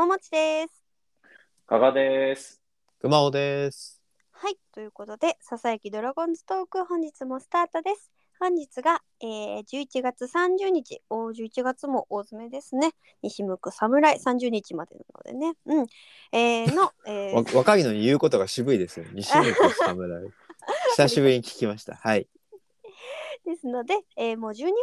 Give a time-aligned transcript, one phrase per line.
[0.00, 0.82] ももちです。
[1.66, 2.62] 加賀です。
[3.02, 4.00] 熊尾です。
[4.30, 8.10] はい、ということで、ささやきドラゴンズトーク、本日もスタートです。
[8.38, 12.92] 本日が、えー、11月30日、お11月も大詰めですね。
[13.20, 15.54] 西向く侍、30日までなのでね。
[15.66, 15.86] うん。
[16.32, 19.04] えー、の、 えわー、若いのに言うことが渋いですよ。
[19.12, 20.28] 西本侍。
[20.96, 21.96] 久しぶりに聞きました。
[21.96, 22.26] はい。
[23.44, 24.80] ですので、えー、もう12月になる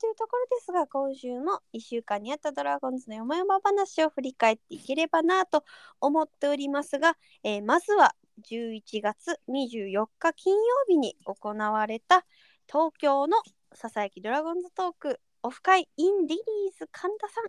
[0.00, 5.64] というところですが、今週も1週間にあったドラゴンズのよもやま話を振り返っていければなと
[6.00, 12.26] 思っておりますが、えーまずは11月24日金曜日に行われた
[12.70, 13.36] 東京の
[13.72, 17.44] ささやきドラゴンズトークオフ会 in リリーズ神田さん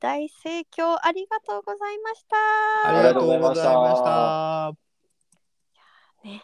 [0.00, 2.88] 大盛況ありがとうございました。
[2.88, 4.72] ありがとうございました。
[6.24, 6.42] ね、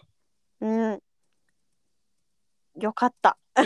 [0.60, 1.02] うん。
[2.80, 3.36] よかった。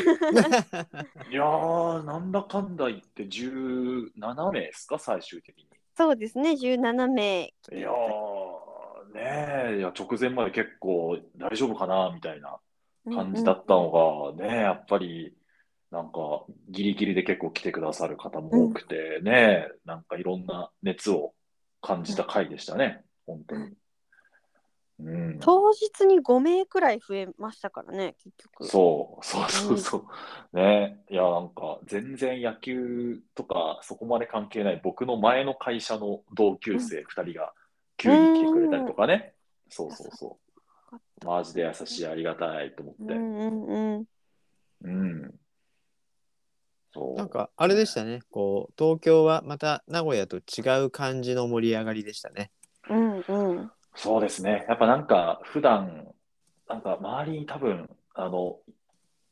[1.30, 5.68] いやー、なんだかんだ言って17名ですか、最終的に。
[5.96, 7.44] そうですね、17名。
[7.44, 12.58] いやー、ねえ、いや直前まで結構大丈夫かなみたいな
[13.12, 15.36] 感じだったのが、ねやっぱり
[15.90, 21.34] なんかギリギリで結構来てくださる方も多くてね、なんかいろんな熱を
[21.80, 23.72] 感じた回でしたね、本当に。
[25.00, 28.66] うん、当日に5名くらい増えましたからね、結局。
[28.66, 30.06] そう、そうそうそ
[30.52, 30.56] う。
[30.56, 37.52] ね、いや、なんか、全然野球とか、そこまで関係ない、僕の前の会社の同級生2人が
[37.96, 39.34] 急に来てくれたりとかね。
[39.68, 40.38] そうそうそ
[41.22, 41.26] う。
[41.26, 43.14] マジで優しい、ありがたいと思って。
[43.14, 44.04] うんうんうん。
[44.84, 44.88] う
[45.26, 45.34] ん。
[46.92, 47.14] そう。
[47.16, 48.20] なんかあれでしたね。
[48.30, 52.52] こう東京はまた名古屋と違う感じの盛り上がりでしたね。
[52.88, 53.70] うんうん。
[53.94, 54.64] そうですね。
[54.68, 56.08] やっぱなんか、普段、
[56.68, 58.58] なんか周りに多分、あの、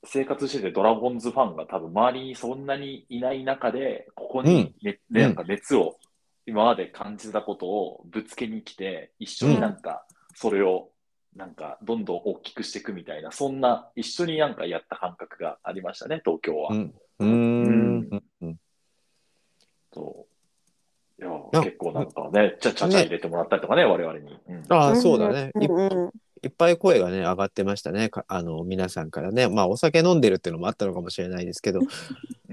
[0.05, 5.97] 生活しててドラゴンズファンが多分周りにそんなにいない中で、ここに、ねうんなんか熱を
[6.45, 10.91] 今まで感じたことをぶつけに来て、一緒になんかそれを
[11.37, 16.75] なんかどんどん大きくしていくみたいな、そんな一緒になんかやった感覚がありましたね、東京は。
[16.75, 16.95] うん。
[17.21, 18.23] うーん。
[18.41, 18.47] う
[20.07, 20.32] ん
[21.53, 24.39] 結構なんかね、ちゃちゃちゃ入れてもらったりとかね、我々に。
[24.49, 25.53] うんああ、そうだね。
[26.45, 28.09] いっぱい声がね上がってましたね。
[28.09, 29.49] かあの皆さんからね。
[29.49, 31.81] まあお酒飲んでるっていうのもあったのかもしれないですけど、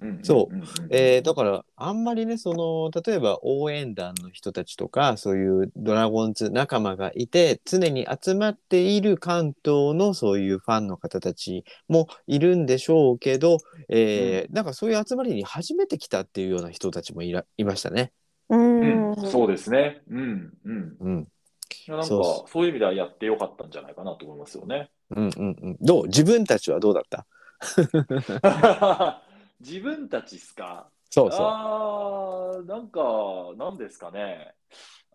[0.02, 0.56] うんそう
[0.92, 13.58] えーだからあんまりねその例えば応援団の人たちとかそういうドラゴンズ仲間がいて常に集まっている関東のそういうファンの方たちもいるんでしょうけど、
[13.90, 18.12] えーなんかそういう集まりに初めて来たっていうような人たちもいらいましたね。
[18.50, 20.02] うんうん、そうですね。
[20.10, 20.98] うん、うん。
[21.00, 21.28] うん
[21.88, 24.90] なんかそそうういう意味ではやってよかったんじゃないかなと思いますよね。
[25.10, 26.06] うんうんうん、どう？
[26.06, 27.26] 自分たちはどうだった？
[29.60, 30.90] 自分たちっすか？
[31.10, 33.02] そうそあーなんか、
[33.58, 34.54] なんですかね。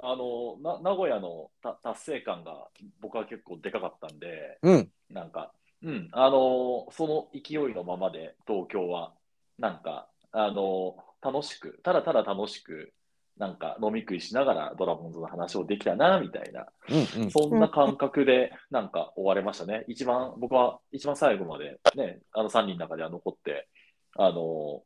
[0.03, 2.69] あの、な名古屋のた達成感が
[3.01, 4.71] 僕は結構でかかったんで、う。
[4.71, 5.53] うんなんか、
[5.83, 9.13] うん、あの、その勢いのままで東京は、
[9.59, 12.93] なんか、あの、楽しく、ただただ楽しく、
[13.39, 17.31] なんか飲み食いしながらドラゴンズの話をできたな、みたいな、うんうん。
[17.31, 19.85] そんな感覚で、なんか終われましたね。
[19.89, 23.69] 一番、僕は一番最後までね、あの3人の中では残って、
[24.17, 24.83] あの、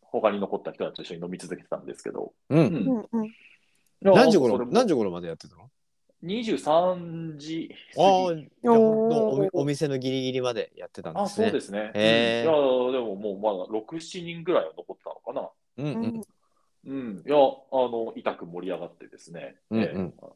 [0.00, 5.68] 他に残った人たちと一緒に飲み続けてたんですけど、何時頃までやってたの
[6.22, 7.74] ？23時。
[7.94, 11.48] 過ああおお店のギリギリまでやってたんであ、すね。
[11.48, 11.92] そうですね。
[11.94, 15.50] いや、でももうまだ6、7人ぐらいは残ってたのかな。
[15.76, 16.02] うん。
[16.02, 16.22] うん
[16.86, 17.22] うん。
[17.26, 19.56] いや、あの、痛く盛り上がってですね。
[19.70, 20.26] うんうんええ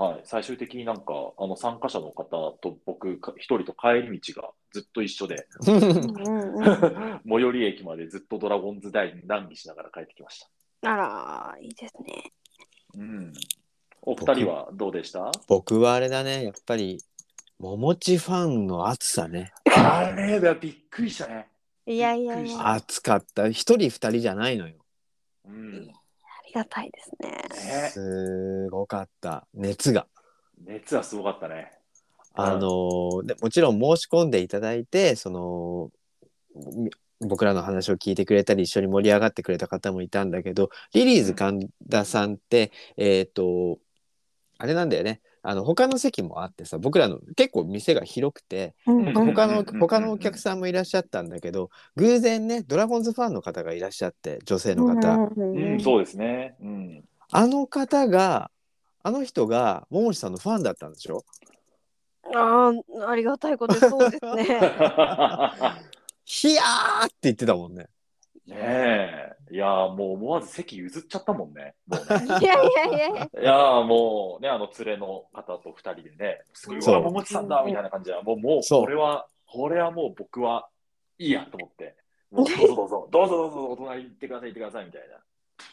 [0.00, 0.20] はい。
[0.22, 5.48] 最終的になんか、あの、参加者の方と僕か一人と帰り道がずっと一緒で。
[5.66, 10.38] 最寄り駅までずっとドラゴンズ大に談義しながら帰ってきまし
[10.82, 10.92] た。
[10.92, 12.32] あら、いいですね。
[12.94, 13.32] うん。
[14.02, 15.32] お二人はどうでした？
[15.48, 17.02] 僕はあれだねやっぱり
[17.58, 21.48] 桃地ファンの熱さねあれだ、びっくりしたね。
[21.86, 24.76] いやいやいや、熱かった一人二人じゃないのよ
[25.48, 25.92] うん。
[26.48, 27.82] りがたいですね。
[27.82, 30.06] ね、すごかった熱が
[30.66, 31.72] 熱はすごかったね。
[32.34, 35.90] あのーでもちろん申し込んでいただいてその
[36.76, 36.90] み
[37.20, 43.78] 僕らの話を聞いてくれたり一緒に盛り上がってくれた方もいたんだけどリリーズ神田さんって、えっ、と
[44.58, 56.56] あれなんだよねあの他の席もあってさ僕らの結構店が広くて他の他のお客さんもいらっしゃったんだけど偶然ねドラゴンズファンの方がいらっしゃって女性の方、うんうん、そうですね。
[56.60, 57.04] うん。
[57.30, 58.50] あの方が
[59.02, 61.24] あの人が桃地さんのファンだったんでしょ？
[62.34, 64.44] ああ、ありがたいことでそうですね。
[66.24, 67.86] ひやーって言ってたもんね。
[68.48, 69.54] ねえ。
[69.54, 71.74] いやーもう思わず席譲っちゃったもんね。
[71.86, 73.24] もうね いやいやいやいや。
[73.42, 80.68] いやーもうね、あの連れの方と二人でね、すぐうそうわ、桃地さんだみたいな感じで、もう、もうこれは、これはもう僕は
[81.18, 81.96] いいやと思って、
[82.30, 85.02] もうどうぞどうぞ、どうぞどうぞ、お隣行ってください、行ってくださいみたい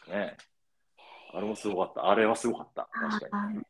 [0.10, 0.16] な。
[0.16, 0.38] ね
[1.34, 2.10] あれもすごかった。
[2.10, 2.88] あれはすごかった。
[2.92, 3.62] 確かに。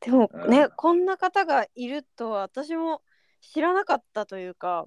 [0.00, 3.02] でもね、うんこんな方がいるとは私も
[3.40, 4.86] 知らなかったというか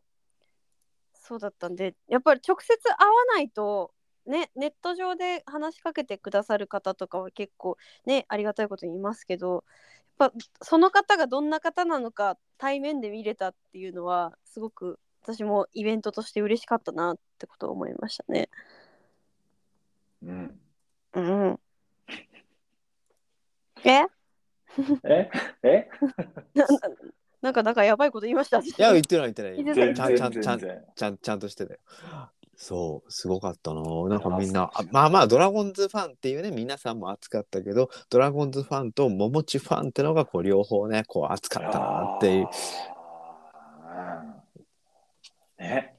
[1.27, 3.91] そうだったんでやっぱり直接会わないと
[4.25, 9.65] ねネット上で話しかけてくださる方とかは結構ねありがたいことにいますけど
[10.19, 18.49] やっぱその方がどんな方なのか対面で見れたっていうのはすごく私もイベントとして嬉しかったなってことを思いましたね。
[20.23, 20.59] うん。
[21.13, 21.59] うん、
[23.83, 24.07] え？
[25.03, 25.29] え？
[25.63, 25.89] え？
[27.41, 28.59] なんかなんかやばいこと言いました。
[28.59, 30.59] いや言ってない言ってないちゃんちゃんちゃん。
[30.59, 31.79] ちゃんちゃんとしてたよ。
[32.55, 42.47] そうすごかったななんかみんなあまあまあドラゴンズファンっていうね皆さんも熱かったけどドラゴンズファンと桃地ファンってのがこう両方ねこう熱かったなっていう。
[45.59, 45.97] うんね。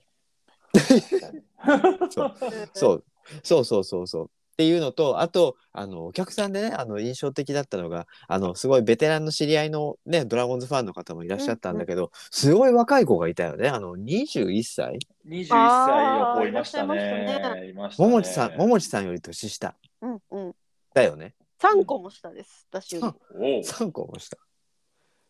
[2.05, 3.05] そう
[3.43, 13.69] そうそうそうそうっていうのとあとあのお客さんでねあの印象的だったのがあのすごいベテランの知り合いのねドラゴンズファンの方もいらっしゃったんだけど、すごい若い子がいたよね。
[13.69, 17.69] あの21歳21歳の子いましたあーいらっしゃいましたね。
[17.69, 18.09] いましたね。
[18.09, 19.77] 桃地さん桃地さんより年下。
[20.03, 20.55] うんうん。
[20.93, 21.37] だよね。
[21.61, 22.67] 三個も下です。
[22.73, 23.07] 私より。
[23.07, 23.63] おう。
[23.63, 24.37] 3個も下。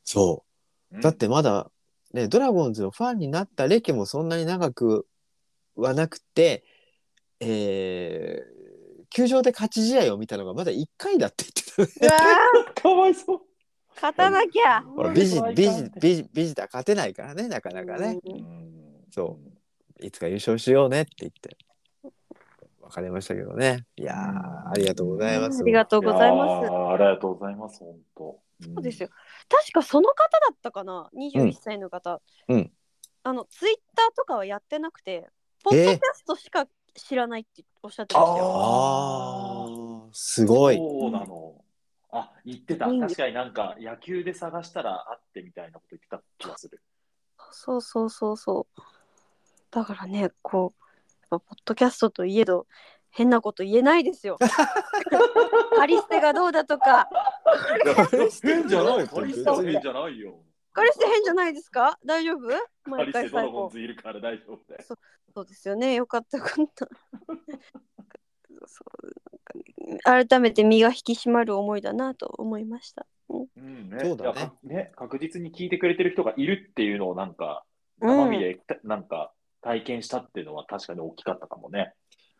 [0.04, 0.42] そ
[0.90, 1.00] う。
[1.02, 1.70] だってまだ、
[2.14, 5.06] ね、ドラゴンズのファンになった歴もそんなに長く
[5.76, 6.64] はなくて、
[7.40, 8.57] えー
[9.10, 11.44] 球場で勝ち試合を見たのがまだ1回だって
[11.76, 12.72] 言ってたね。
[12.74, 13.36] かわいそう。
[13.36, 13.40] ー
[13.94, 14.82] 勝たなきゃ。
[14.82, 18.18] ほらビジビジビジビジター勝てないからねなかなかね。
[18.24, 18.68] うん
[19.16, 19.36] う
[20.00, 21.56] いつか優勝しようねって言って
[22.80, 23.84] 別れましたけどね。
[23.96, 25.62] いやーありがとうございます。
[25.62, 26.70] ありがとうございます。
[26.70, 28.40] ありがとうございます、本当。
[28.62, 29.08] そうですよ。
[29.48, 32.20] 確かその方だったかな、21歳の方。
[32.48, 32.72] うん
[33.24, 35.28] あの、ツイッターとかはやってなくて、
[35.62, 36.66] ポッドキャストしか
[36.98, 38.52] 知らないっておっしゃってましたよ。
[38.54, 40.76] あーすごい。
[40.76, 41.54] そうなの。
[42.10, 42.86] あ、言ってた。
[42.86, 46.82] いいんで確かになんか野球で探したらあってみたいなこと言ってた気がする。
[47.50, 48.80] そうそうそうそう。
[49.70, 50.82] だからね、こう、
[51.30, 52.66] やっぱポッドキャストといえど、
[53.10, 54.38] 変なこと言えないですよ。
[55.76, 57.08] カリステがどうだとか、
[58.42, 59.08] 変じゃない。
[59.08, 60.38] カカリステ変じゃないよ。
[60.72, 61.98] カリステ変じゃないですか？
[62.04, 62.48] 大丈夫？
[62.48, 63.80] カ毎リステ回最後ドラゴンズ。
[63.80, 64.84] いるから大丈夫だよ。
[65.34, 65.94] そうですよね。
[65.94, 66.88] よかったよかった。
[68.66, 73.06] そうなんかね改めて身が引き締まる思いだなと思いました。
[73.28, 74.92] うんねそうだねね。
[74.96, 77.68] 確実に聞いてくれてる人がいるっていうのをなんか、うん
[78.00, 81.92] 生身でなんか体験したっていうのは確かに大きかったかもね。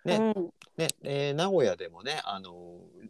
[0.05, 3.09] ねうん、ね、えー名古屋でもね、あのー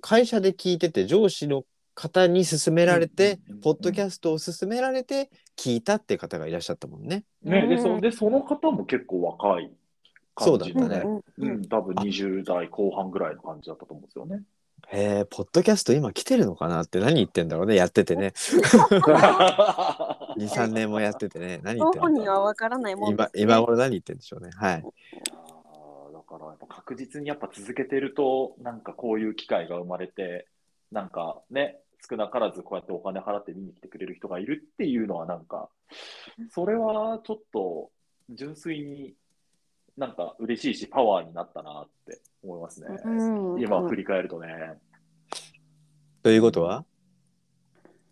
[0.00, 1.64] 会社で聞いてて上司の
[2.00, 7.24] 方に勧められて、ポッドキャストを勧められて聞いたっていう方がいらっしゃったもんね。
[7.42, 9.70] ね、でうんそでその方も結構若い
[10.38, 14.40] そう感じで、だったねうん多分20代後半ぐらいの感じだったと思うんですよね。
[14.88, 18.28] へえ、ポッドキャスト今来てるのかなって何言ってんだろうね、やっててね。
[18.34, 18.62] 2、
[20.38, 24.48] 3年もやっててね、何言ってん本の人はわからないもんで今今頃何言ってんでしょうね。
[24.54, 24.82] はい。
[24.82, 24.88] だ
[26.22, 30.48] からやっぱ確実にやっぱ続けてるとなんかこういう機会が生まれて
[30.90, 35.68] なんかね少なからずこうやってお金払って見に来てくれる人がいるっていうのはなんか
[36.50, 37.90] それはちょっと
[38.30, 39.14] 純粋に
[39.96, 42.88] なんか嬉しいしパワーになったなって思いますね。
[43.04, 44.48] うん今振り返るとね。
[46.22, 46.84] ということは？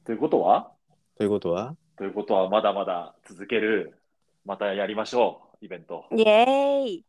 [0.05, 0.71] ということは？
[1.17, 1.77] ということは？
[1.97, 4.01] ということはまだまだ続ける
[4.45, 6.05] またやりましょうイベント。
[6.17, 7.05] イエーイ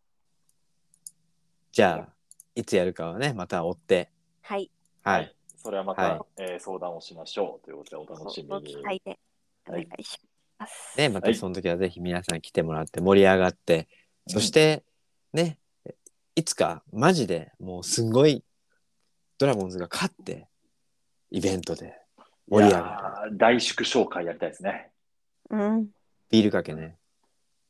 [1.72, 2.14] じゃあ、
[2.56, 4.10] いつやるかはね、また追って。
[4.42, 4.72] はい。
[5.04, 5.36] はい。
[5.62, 8.68] それはまた、はいえー相談をしましょうということでお楽しみごに。
[8.68, 9.20] 期待で
[9.68, 10.18] お願いし
[10.58, 10.98] ます。
[10.98, 13.90] ね、またその時はぜひ皆さん来てもらって盛り上がって、
[14.28, 14.84] そして
[15.34, 15.58] ね、
[16.36, 18.44] いつかマジでもうすんごい
[19.38, 20.48] ドラゴンズが勝って、
[21.30, 21.94] イベントで
[22.50, 22.84] 盛り上がる。
[22.84, 24.92] いやー大縮小会やりたいですね。
[25.50, 25.88] うん。
[26.30, 26.96] ビールかけね。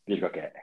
[0.06, 0.54] ビールかけ。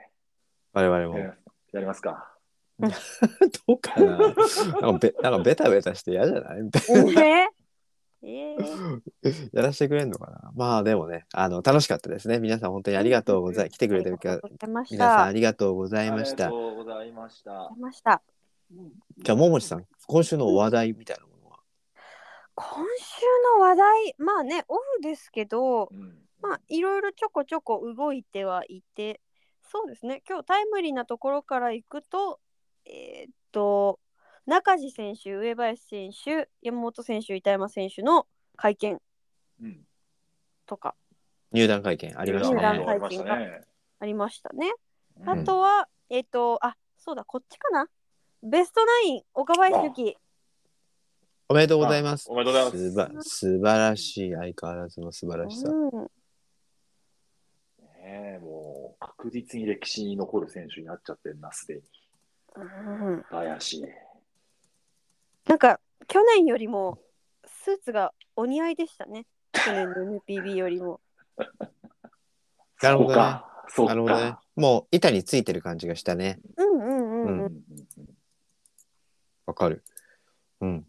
[0.71, 1.19] 我々も。
[1.19, 1.35] や
[1.73, 2.36] りますか。
[3.67, 4.17] どうかな。
[4.17, 6.63] なんかべなんかベタベタして嫌じゃない？
[6.63, 7.49] ね
[8.23, 10.51] えー、やらせてくれんのかな。
[10.55, 12.39] まあでもね、あの、楽しかったですね。
[12.39, 15.23] 皆さん本当にありがとうござい、来てくれてるか皆さんた。
[15.25, 16.47] ありがとうございました。
[16.47, 16.59] ありが。
[16.61, 18.21] とうございました。
[19.19, 21.59] じゃあ、ももちさん、今週の話題みたいなものは？
[22.55, 26.17] 今週の話題、まあね、オフですけど、うん。
[26.41, 29.21] まあいろいろちょこちょこ動いてはいて、
[29.61, 32.39] そうですね、今日タイムリーなところから行くと、
[32.89, 33.99] えーっと
[34.45, 39.01] 中地選手上林選手山本選手板山選手の会見
[39.61, 39.85] うん。
[40.65, 40.95] とか
[41.51, 42.85] 入団会見ありました入団ね。
[42.87, 43.61] ありましたね。
[43.99, 44.71] ありましたね。
[45.19, 47.87] うんあとは、えーっとあそうだこっちかな
[48.43, 50.17] ベストナイン岡林由紀
[51.49, 52.27] おめでとうございます。
[52.29, 55.69] あおめでとうございますすば素晴らしい相変わらずの素晴らしさ。
[55.69, 56.07] うん
[57.81, 61.81] ねえもう確実に歴史に残る選手になっちゃってるな、すでに。
[62.61, 63.83] うん林。
[65.47, 66.99] なんか去年よりも
[67.45, 70.99] スーツがお似合いでしたね去年の NPB よりも
[72.81, 73.63] なるほどねそうか。
[73.69, 74.41] そうなるほどねか。。
[74.55, 76.39] もう板についてる感じがしたね。
[76.57, 77.53] うんうんうんうん、うんうん
[79.45, 79.83] わかる。
[80.59, 80.85] うん。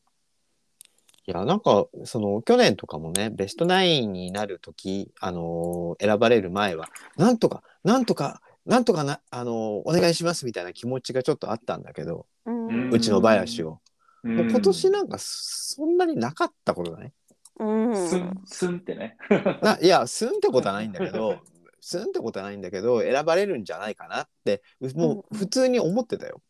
[1.26, 12.90] いや、なんか、その、去年とかもね、ベストナインになるとき、あのー選ばれる前は、なんとか、なんとか、なんとかな、あのーお願いしますみたいな気持ちがちょっとあったんだけど、うん。
[12.90, 13.80] うちの林を。
[14.22, 14.36] うん。
[14.36, 17.14] もう今年なんか、そんなになかったことだね。
[17.58, 17.96] うん。
[17.96, 19.16] スン、スンってね。
[19.62, 21.38] ないや、すんってことはないんだけど、
[21.80, 26.42] すんってことはないんだけど、選ばれるんじゃないかなって、うもう普通に思ってたよ。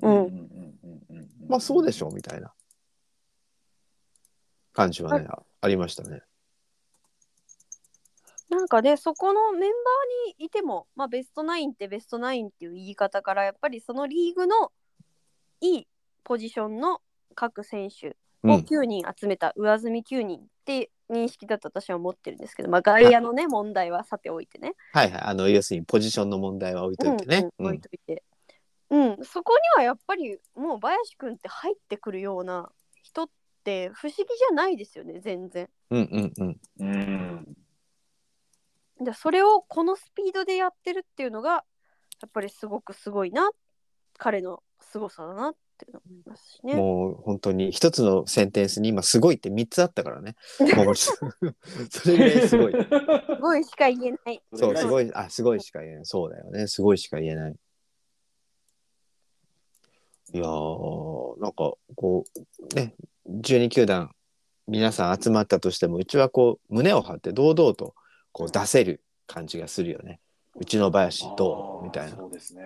[0.00, 0.48] うん。
[1.48, 2.54] まあそうでしょうみたいな。
[4.72, 6.22] 感じはね、あありましたね。
[8.52, 14.72] なんかねそこのメンバーにいても、まあ、ベストナインってベストナインっていう言い方からやっぱりそのリーグの
[15.62, 15.88] いい
[16.22, 17.00] ポジションの
[17.34, 18.12] 各選手を
[18.44, 24.74] うん、9人集めた上積み9人って認識だと私は思ってるんですけど、まあ、外野のね問題はさておいてね。
[24.92, 25.20] はいはい。
[25.22, 27.48] あの、要するにポジションの問題は置いといてね。
[27.58, 28.24] うんうん置いといて。
[28.90, 32.70] うん、そこにはやっぱりもう林くんって入ってくるような
[33.02, 33.28] 人っ
[33.64, 35.68] て不思議じゃないですよね全然。
[35.90, 36.60] うんうんうん。
[36.80, 37.56] うん。
[39.04, 41.58] でそれをこのスピードでやってるっていうのがや
[42.26, 43.50] っぱりすごくすごいな
[44.18, 46.76] 彼の凄さだなっていうの思いますしね。
[46.76, 50.36] もう本当に一つのセンテンスに今すごいって3つあったからね。
[51.90, 52.72] それぐらいすごい。
[52.72, 54.42] すごいしか言えない。
[54.54, 54.88] そう、すい。
[54.88, 56.06] ごい、あ、すごいしか言えない。
[56.06, 56.66] そうだよね。
[56.68, 57.56] すごいしか言えない。
[60.34, 62.24] いやー、なんかこ
[62.70, 62.94] う、ね、
[63.28, 64.14] 12球団、
[64.66, 67.94] 皆さん集まったとしても、うちはこう、胸を張って堂々と
[68.32, 70.20] こう出せる感じがするよね。
[70.56, 72.16] うちの林どうみたいな。
[72.16, 72.62] そうですね。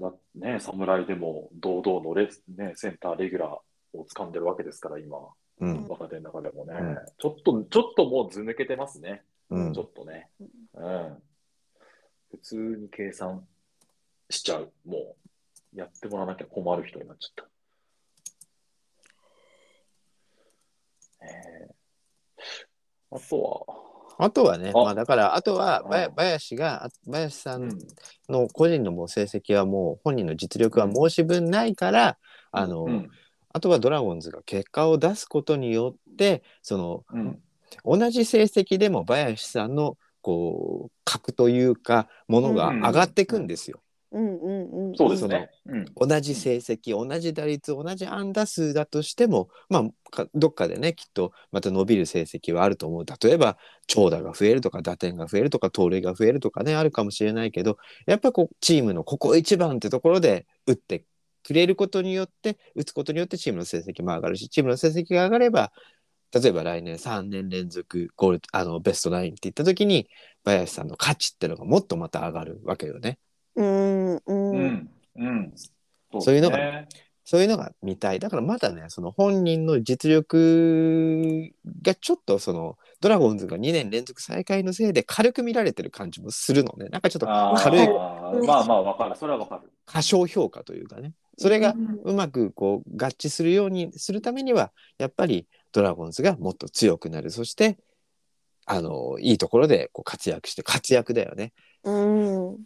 [0.00, 5.18] だね、侍でも堂々のレ、ね、センターレギュラーを掴んでるわけですから、今、
[5.60, 5.88] うん。
[5.88, 9.24] 若手の中でもね、うんちょっと、ちょっともう図抜けてますね。
[9.50, 9.82] うんちょ。
[9.84, 10.28] っとね。
[10.74, 11.22] うん。
[12.30, 13.46] 普通に計算
[14.30, 14.72] しちゃう。
[14.84, 15.16] も
[15.74, 17.50] う、やってもらわなきゃ困る人になっちゃった。
[21.26, 24.78] えー、あとは、あとはね、あ。
[24.78, 27.68] まあだから、あとは、ば林が、あ林さうん。
[27.68, 27.78] ん
[28.28, 32.18] の個人のもう成績はもう、本人の実力は申し分ないから、
[32.50, 33.10] あの、うん。
[33.52, 37.38] あとはドラゴンズが結果を出すことによって、その、うん。
[37.84, 43.80] 同じ成績でも林さんのこう格というかものが上がっていくんですよ。
[44.12, 44.96] うんうんうん。
[44.96, 45.50] そうですね。
[45.66, 61.04] うん同じ成績同じ打率同じ安打数だとしてもまあかどっかでねきっとまた伸びる成績はあると思う例えば長打が増えるとか打点が増えるとか盗塁が増えるとかねあるかもしれないけどやっぱこうチームのここ一番ってところで打って
[61.42, 65.72] くれることによって打つことによってチームの成績も上がるしチームの成績が上がれば
[66.32, 70.08] 例えば来年3年連続ゴールあのベストナインっていった時に
[70.44, 73.18] 林さんの価値ってのがもっとまた上がるわけよね。
[73.58, 74.90] うんううんん。
[75.16, 75.52] うん。
[76.20, 76.88] そういうのがね
[77.30, 78.20] そういうのが見たい。
[78.20, 86.86] だからまだね、その本人の実力がちょっとそのドラゴンズが2年連続最下位のせいで軽く見られてる感じもするのね。
[86.86, 87.86] なんかちょっと軽い
[88.46, 89.14] まあまあ、わかる。
[89.14, 89.70] それはわかる。
[89.84, 91.12] 過小評価というかね。
[91.36, 91.74] それが
[92.04, 97.30] うまくこう合致するようにするためには、やっぱりドラゴンズがもっと強くなる。
[97.30, 97.76] そして、
[98.64, 101.52] あの、いいところでこう活躍して、活躍だよね。
[101.84, 102.56] うん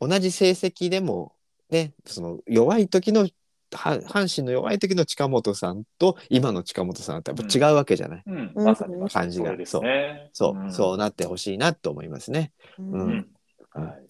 [0.00, 1.34] 同じ成績でも
[1.68, 3.28] ねその弱い時の
[3.72, 8.52] は阪神の弱い時の近本さんと今の近本さんってやっぱ違うわけじゃない、うん。
[8.56, 9.64] うんまさに感じがね。
[9.64, 9.80] そ
[10.50, 12.52] う、んそうなってほしいなと思いますね。
[12.78, 13.26] ううんうん。
[13.72, 14.06] はい。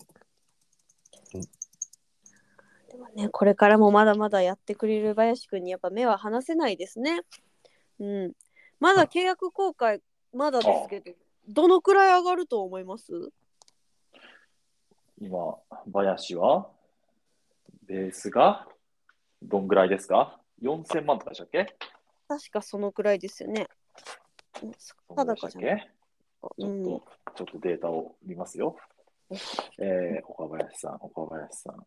[2.90, 7.20] でもねこれからもまだまだやってくれる林くんにやっぱ目は離せないですね。
[7.98, 8.32] うん。
[8.78, 10.00] まだ契約更改
[10.32, 11.12] まだですけど
[11.48, 13.12] どのくらい上がると思います？
[15.20, 15.58] 今、
[15.92, 16.70] 林は、
[17.86, 18.66] ベースが、
[19.42, 21.76] どんぐらいですか ?4000 万とかでしたっけ？
[22.26, 23.66] 確かそのくらいですよね。
[25.14, 25.62] たっ定かじち
[26.58, 27.02] うんょっ
[27.34, 28.76] と、ちょっとデータを見ますよ。
[29.78, 31.86] えー、岡林さん、岡林さん。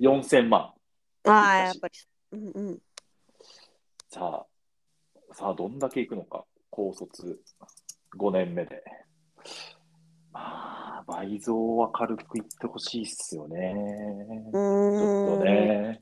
[0.00, 0.72] 4000万。
[1.24, 1.94] ああ、やっぱり。
[2.32, 2.78] うんうん。
[4.08, 4.46] さ
[5.30, 6.44] あ、さあ、どんだけいくのか。
[6.70, 7.40] 高卒
[8.16, 8.82] 5年目で。
[10.38, 13.74] まあ、倍増は軽くいってほしいっすよね。
[14.48, 15.34] うちょ。
[15.34, 16.00] っとね。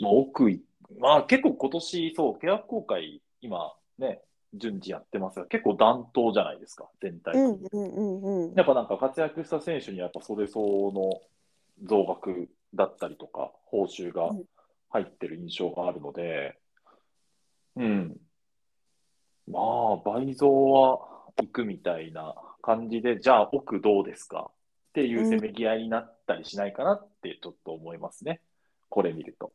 [0.00, 0.62] まあ、奥い、
[0.98, 4.22] まあ結構今年、そう、契約公開、今ね、
[4.54, 7.38] 順次やってますが、結構暖冬じゃないですか、全体う。
[7.38, 8.54] んうんうんうん。
[8.54, 14.30] やっぱなんか活躍した選手にはやっぱそれ相応の増額だったりとか、報酬が
[14.88, 16.58] 入ってる印象があるので、
[17.76, 18.16] うん。
[19.46, 21.00] まあ、倍増は
[21.42, 24.50] いくみたいな感じで、じゃあ奥どうですか？
[24.50, 28.40] っていうせめぎ合いになったりしないかなってちょっと思いますね。
[28.88, 29.52] これ見ると。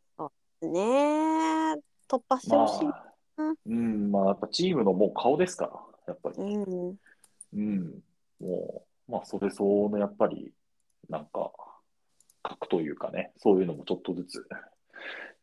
[0.62, 1.74] ねえ、
[2.08, 2.88] 突破してまほしい。
[2.88, 5.72] あ、うん、まあやっぱチームのもう顔ですから、
[6.08, 6.36] やっぱり。
[6.38, 6.96] うん。
[7.54, 8.04] うん、
[8.40, 10.54] もう、まあ、それ相応のやっぱり、
[11.10, 11.52] なんか、
[12.44, 14.48] 核というかね、そういうのもちょっとずつ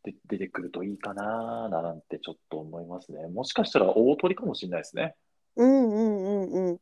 [0.02, 3.28] で出てくるといいかな、なんてちょっと思いますね。
[3.28, 5.14] もしかしたら大取りかもしれないですね。
[5.57, 6.78] うんうんうんうん。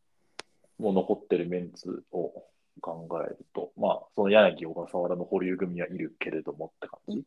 [0.80, 2.32] もう残ってるメンツを
[2.80, 7.25] 考えると、まあ、その柳、小笠原の保留組はいるけれどもって感じ？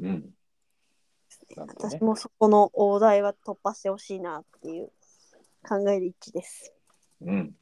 [0.00, 0.34] うん。
[1.56, 4.90] なんでね私もそこの大台は突破してほしいなっていう
[5.66, 6.72] 考えで一致です。
[7.22, 7.54] うん。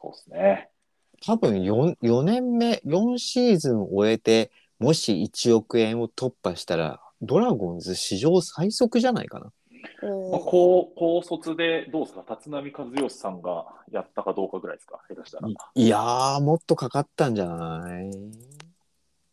[0.00, 0.70] そうですね。
[1.24, 9.52] 多分 4, 4年目、4シーズン終えて、もし1億円を突破したら、ドラゴンズ史上最速じゃないかな。
[10.00, 15.48] まあ、高高卒でどうですか、立浪和義さんがやったかどうかぐらいですか、下手したら。
[15.48, 18.10] いやー、もっとかかったんじゃない？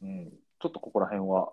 [0.01, 0.29] うん、
[0.59, 1.51] ちょっとここら辺は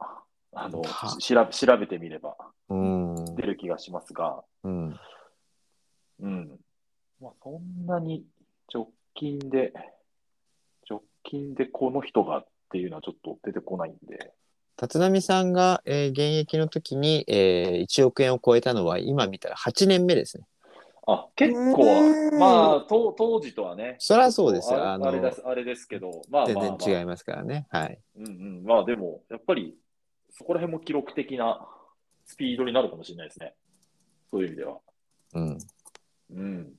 [0.55, 0.83] あの
[1.19, 2.37] 調べ調べてみれば
[2.69, 3.35] うん。
[3.37, 5.01] 出る気がしますが、うん。
[6.21, 6.61] うん。
[7.21, 8.25] まあ、そんなに
[8.73, 9.73] 直近で、
[10.89, 14.33] 直近でこの人がっていうのはちょっと出てこないんで、
[14.81, 20.45] 立浪さんが、えー現役の時に、えー1億円を超えたのは、今見たら8年目ですね。
[21.07, 21.85] あ結う構
[22.39, 27.67] まあ当、当時とはね、そりゃそうですよああのあれですあれですけど、まあ全まあ、まあ、然違いますからね。
[27.71, 27.99] はい。
[28.17, 29.75] うんうん、まあでも、やっぱり
[30.31, 31.69] そこら辺も記録的な
[32.25, 33.55] スピードになるかもしれないですね。
[34.31, 34.79] そういう意味では。
[35.35, 35.59] うん。
[36.31, 36.75] うん。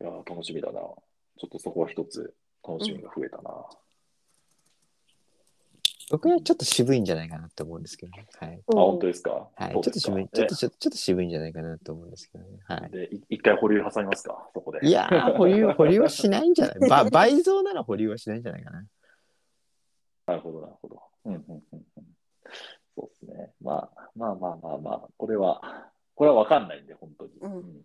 [0.00, 0.80] いやー、楽しみだな。
[0.80, 2.34] ちょっとそこは一つ
[2.66, 3.50] 楽しみが増えたな。
[6.14, 8.24] 僕はちょっと渋いんじゃないかなと思うんですけどね。
[8.38, 8.62] はい。
[8.68, 9.48] あ、本当ですか？
[9.56, 9.72] はい。
[9.72, 12.60] ちょっと渋い、ちょっと、ちょっとちょっと渋いんじゃないかなと思うんですけどね。
[12.68, 12.90] はい。
[12.92, 14.86] で、い一回保留挟みますか、そこで。
[14.86, 16.88] いやー、保留、保留はしないんじゃない？
[16.88, 18.86] ば倍増なら保留はしないんじゃないかな。
[20.28, 21.02] なるほど、なるほど。
[21.24, 21.82] うんうんうんうん。
[22.96, 23.50] そうですね。
[23.60, 27.32] まあ、まあまあまあまあ、これは、これは分かんないんで、本当に。
[27.40, 27.82] うん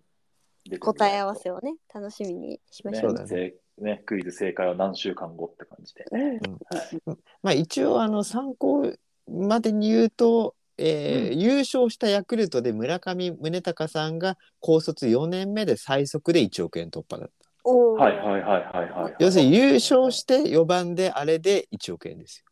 [0.78, 3.02] 答え合わせをね、楽しみにしましょう。
[3.02, 6.06] そうだねせね、クイズ正解は何週間後って感じで。
[6.12, 8.94] うんまあ一応、あの、参考
[9.28, 17.70] までに言うと、えーうん優勝したヤクルトで村上宗隆さんが高卒4年目で最速で1億円突破だった。
[17.70, 19.16] はいはいはいはいはい。
[19.20, 22.46] 要するに優勝して4番であれで1億円ですよ。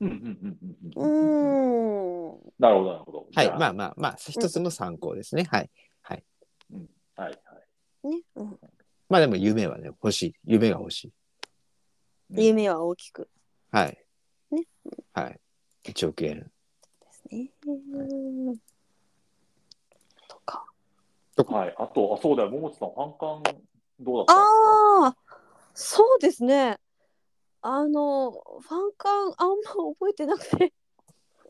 [0.00, 2.32] うんうんうんううんうん。
[2.32, 2.52] ーん。
[2.58, 3.26] なるほどなるほど。
[3.34, 3.48] はい。
[3.50, 5.44] まあまあまあ、一つの参考ですね。
[5.50, 5.70] はい。
[7.18, 7.58] はいは
[8.04, 8.08] い。
[8.08, 8.58] ね、うん、
[9.08, 10.34] まあでも夢はね、欲しい。
[10.44, 11.08] 夢が欲しい。
[11.08, 11.14] うん
[12.40, 13.28] 夢は大きく
[13.72, 13.98] はい。
[14.50, 14.64] ね。
[15.14, 15.40] はい。
[15.84, 16.40] 1億円。
[16.40, 17.50] ですね。
[17.66, 18.58] うん
[20.28, 20.64] とか。
[21.36, 21.74] はい。
[21.78, 22.50] あと、あ、そうだよ。
[22.50, 23.62] 桃地さん、ファンカン
[24.00, 24.34] どうだった？
[24.34, 25.16] んああ、
[25.74, 26.78] そうですね。
[27.62, 29.54] あの、ファンカンあんま
[29.94, 30.72] 覚えてなくて。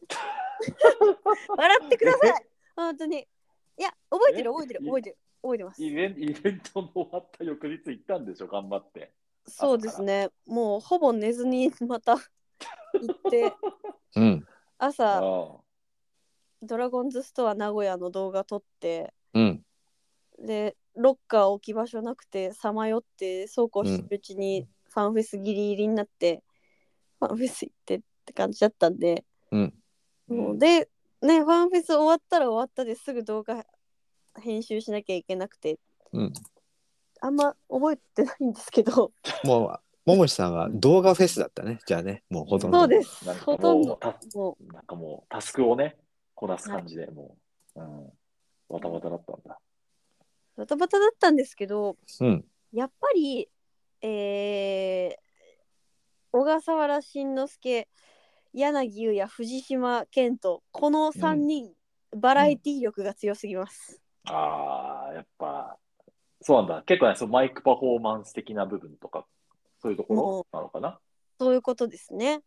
[1.57, 2.47] 笑ってください。
[2.77, 3.29] 本当に。
[3.77, 5.83] いや、覚えてる、え覚えてる、覚えてる、覚えてます。
[5.83, 9.13] イベンイベントの終わった翌日行ったんでしょ、頑張って。
[9.47, 10.29] そうですね。
[10.47, 12.21] もうほぼ寝ずにまた行
[13.13, 13.55] って、
[14.17, 14.47] うん。
[14.79, 15.61] あ朝、あ
[16.63, 19.65] ドラゴンズストア名古屋の動画撮って、うん。
[20.39, 26.43] で、ロッカー置き場所なくて、さまよって、そうこうしてるうちに、ファンフェスギリギリになって、
[27.21, 29.75] ファンフェス行ってって感じだったんで、うん。
[30.27, 30.89] もうで、
[31.23, 33.65] ね、ファンフェス終わったら終わったですぐ動画
[34.39, 35.79] 編集しなきゃいけなくて、
[36.13, 36.33] うん。
[37.21, 39.13] あんま覚えてないんですけど、
[39.45, 41.79] もう、ももしさんは動画フェスだったね。
[41.87, 42.79] じゃあね、もうほとんど。
[42.79, 45.97] そうですなんかほとんどもうたもなんかもう、タスクをね、
[46.35, 47.37] こなす感じで、も
[47.75, 48.13] う、うん、
[48.71, 49.59] バタバタだったんだ。
[50.57, 52.45] うバタバタだったんですけど、うん。
[52.73, 53.49] やっぱり、
[54.01, 55.17] えー、
[56.33, 57.89] 小笠原慎之介、
[58.55, 61.73] 柳優也、藤島健人、この3人、
[62.17, 64.01] バラエティ力が強すぎます。
[64.31, 65.79] ああ、やっぱ、
[66.41, 66.83] そうなんだ。
[66.83, 69.27] 結構ね、そのマイクパフォーマンス的な部分とか、
[69.81, 70.99] そういうところなのかな？
[71.39, 72.43] そういうことですね。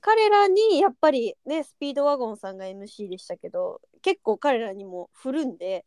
[0.00, 5.84] 彼らにやっぱりねスピードワゴンさんが MC でしたけど結構彼らにも振るんで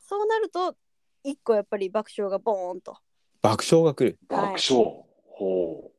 [0.00, 0.74] そうなると
[1.22, 2.96] 一個やっぱり爆笑がボーンと
[3.40, 4.18] 爆笑が来る。
[4.28, 5.04] 爆はい笑。
[5.24, 5.92] ほ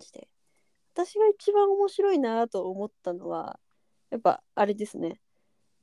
[0.00, 0.28] して
[0.94, 3.58] 私が一番面白いなと思ったのは
[4.10, 5.20] やっぱあれですね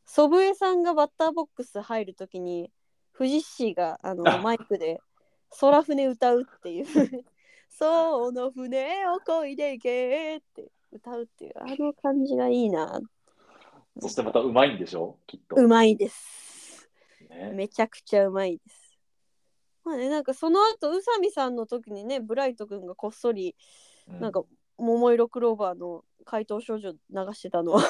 [0.05, 2.71] 祖父江さんがバッターボックス入るときに
[3.11, 4.37] 藤氏があのあ。
[4.39, 4.99] マイクで
[5.59, 6.85] 「空船歌う」っていう
[7.69, 12.97] 「その船を漕いでいけ」って歌うっていうあの感じがいいな。
[13.97, 14.01] う。
[14.01, 15.17] そしてまたうまいんでしょ？
[15.27, 15.55] きっと。
[15.55, 16.89] うまいです。
[17.29, 17.51] ね。
[17.53, 18.97] めちゃくちゃうまいです。
[19.83, 23.55] まあねなんかその後宇佐美さんの時にねブライト君がこっそり
[24.07, 24.43] うなんか
[24.77, 26.97] 桃色クローバーの怪盗少女流
[27.33, 27.83] してたのは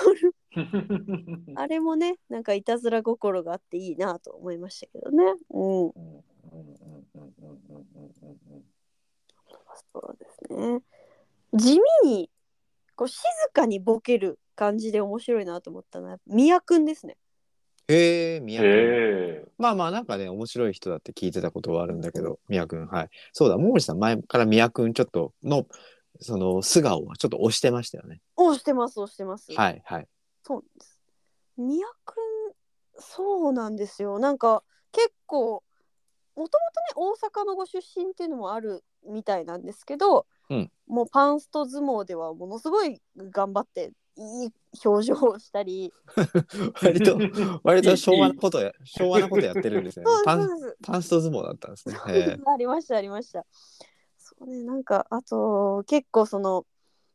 [1.55, 5.23] あれもねなんかいたずら心があっていいなと思いましたけどね。
[5.49, 5.93] うん
[9.91, 10.81] そうですね
[11.53, 12.29] 地味に
[12.95, 13.21] こう静
[13.53, 17.17] かにボケる感じで面白いなと思ったのは宮くんですね。
[17.87, 25.67] へえ宮君、まあまあなんかね面白い人だって聞いてたことはあるんだけど宮君はいそうだ桃地さん前から宮君ちょっとの
[26.19, 28.21] その素顔はちょっと押してましたよね。
[28.37, 29.51] 押してます押してます。
[29.53, 30.07] はいはい。
[30.45, 30.99] そうなんです。
[31.57, 32.53] 宮くん
[32.97, 34.19] そうなんですよ。
[34.19, 35.63] なんか結構
[36.35, 36.57] もともとね
[36.95, 40.71] 大阪のご出身っていうのもあるみたいなんですけど、うん。
[40.87, 44.53] もうパンスト相撲ではものすごい頑張っていい
[44.85, 45.91] 表情をしたり。
[46.81, 47.17] 割と、
[47.63, 50.05] 割と昭和なことや、 昭和なことやってるんですね。
[50.25, 50.47] パン
[50.83, 51.95] パンスト相撲だったんですね。
[52.09, 53.45] へありましたありました。
[54.17, 56.65] そうねなんかあと結構その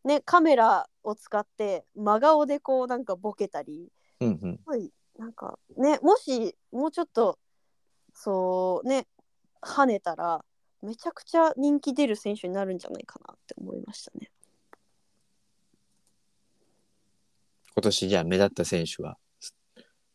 [0.05, 3.89] ねカメラを使って真顔でこうなんかボケたり
[4.21, 4.27] え。
[4.27, 4.57] うんうん。
[4.57, 7.39] すごいなんかねもしもうちょっと
[8.15, 9.07] そうね
[9.63, 10.45] 跳ねたら
[10.83, 14.31] めちゃくちゃ人気出る選手になるんじゃないかなって思いましたね。
[17.75, 19.17] 今年じゃあ目立った選手は、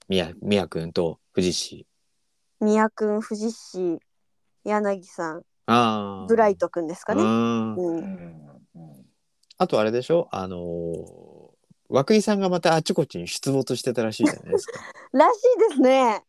[0.08, 1.88] 宮、宮君と藤氏。
[2.60, 4.00] 宮君藤氏
[4.64, 6.26] 柳さん。
[6.28, 7.22] ブライト君ですかね。
[7.24, 8.55] うん
[9.58, 10.28] あとあれでしょ？
[10.32, 14.82] あのー、涌井さんがまたあちこちに出没してたらしいじゃないですか。
[15.14, 16.24] らしいですね。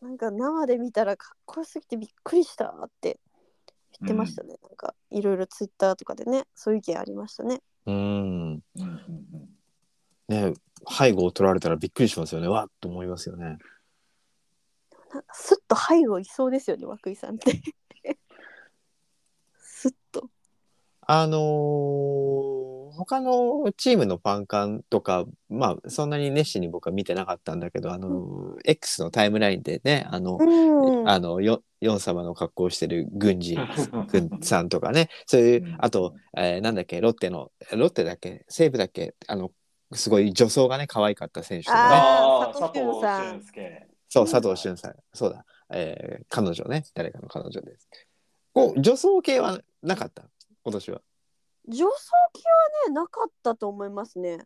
[0.00, 3.20] なんか生で見たらかっこよすぎてびっくりしたって
[4.00, 4.56] 言ってましたね。
[4.62, 7.62] なんかいろいろツイッターとかでねそういう意見ありましたね。
[7.86, 7.94] うん。
[7.94, 9.48] うんうん
[10.28, 10.54] ね
[10.88, 12.48] 背後を取られたらびっくりしますよね。
[12.48, 13.58] わっと思いますよね。
[15.12, 17.62] なんかスッと背後いそうですよね涌井さんって。
[19.58, 20.28] スッと。
[21.06, 31.08] あのー他のチームのファン感とか、まあ、そんなに熱心に僕は見てなかったんだけど、あのー X のタイムラインでね、あの、うん。
[31.08, 33.58] あの、よ、ヨン様の格好をしてる軍人
[34.08, 39.50] 軍さんとかね、そういううんあと、えーなんだっけ、ロッテの、ロッテだっけ、西武だっけ、あの、
[39.94, 41.94] すごい女装がね、可愛かった選手とかね。
[41.94, 43.86] ああ、佐佐藤藤俊さん俊介。
[44.10, 44.94] そう、佐藤俊さん。
[45.14, 45.46] そうだ。
[45.72, 46.84] えー彼女ね。
[46.94, 47.88] 誰かの彼女です。
[48.52, 50.24] こう、女装系はなかった？
[50.64, 51.02] 今年は。
[51.68, 52.42] 女装機
[52.86, 54.38] はねなかったと思いますね。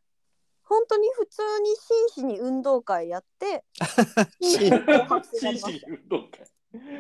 [0.63, 1.77] 本当に普通に
[2.15, 3.65] 真摯に運動会やって
[4.41, 6.45] 真摯に運動会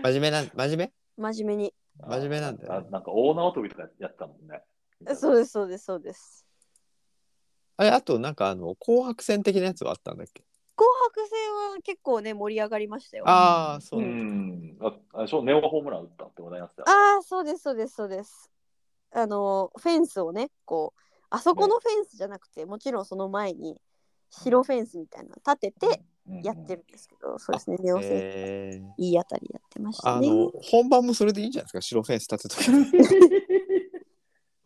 [0.03, 0.93] 真面目な、真面目？
[1.33, 1.75] 真面目に。
[1.99, 4.63] 真面目なんだよねあなんか大縄跳びとかやってたもんね。
[5.15, 6.47] そうですそうですそうです。
[7.79, 10.45] あれ、あとなんかあの、紅白戦的なやつはあったんだっけ？
[10.77, 13.25] 紅白戦は結構ね盛り上がりましたよ。
[13.27, 14.05] ああ、そうう。
[14.05, 14.79] ん。
[14.81, 15.43] あ、あれでしょ？
[15.43, 16.91] ネオがホームラン打ったってことになってた。
[16.91, 18.51] ああそうですそうですそうです。
[19.13, 23.81] あのフェンスをねこうあそこのフェンスじゃなくて、もちろんその前に
[24.31, 26.03] 白フェンスみたいなの立てて
[26.43, 30.29] やってるんですけど、そうですねネオいいあたりやってましたね。
[30.29, 31.81] あの、本番もそれでいいんじゃないですか？
[31.81, 32.73] 白フェンス立てとか。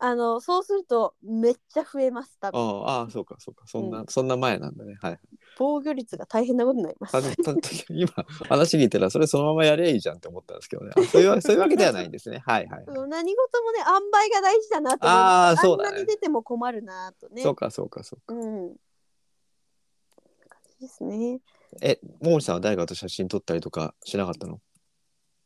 [0.03, 3.65] あのそうするとめっちゃ増えます多分ああ、そうか、そうか。
[3.67, 4.97] そんな、うそんな前なんだね。
[5.03, 5.19] はい。
[5.59, 7.17] 防御率が大変なことになります
[7.93, 8.11] 今、
[8.49, 10.93] 話聞いたら、それそのままやればいいじゃんって思ったんですけどね。
[10.97, 12.39] あそういうわ そういうわけではないんですね。
[12.39, 12.85] はいはい。
[12.87, 18.35] うん何事もね塩梅が大事だなと思いあそうだねんなに出ても困るなとねそうか、そうか、そうか。
[18.35, 18.69] うん
[20.49, 21.41] 感じですね
[21.83, 24.63] え、モーリさんは誰かと写真撮ったりとかしなかったの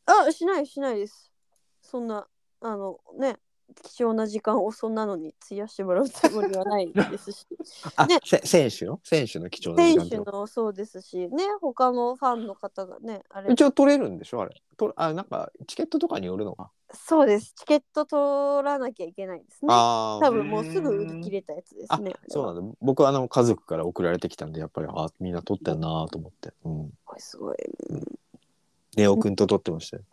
[0.05, 1.33] あしないしないです
[1.81, 2.25] そんな
[2.61, 3.37] あのね
[3.83, 7.45] 貴重な時間をそんなのに費やしてもらうつもりはないですし
[7.95, 8.99] あ、ねせ選手の？
[9.03, 10.31] 選手の貴重な時選手間ってこと？
[10.39, 14.41] のそうですしね他のファンの方がねあれ一応取れるんでしょ？
[14.41, 14.61] あれ。
[14.77, 16.69] とあ、なんか、チケットとかによるのか？
[16.93, 22.13] そうですチケット取らなきゃいけないですねあ多分もうすぐ売り切れたやつですあね。
[22.29, 22.75] そうなんだ。
[22.81, 26.53] 僕はあの家族から送られてきたんで、やっぱり、あ、みんな撮ってんなと思って。
[26.63, 26.89] うん。
[26.89, 27.57] だすごい。
[28.97, 30.03] ネオくんと撮ってましたよ。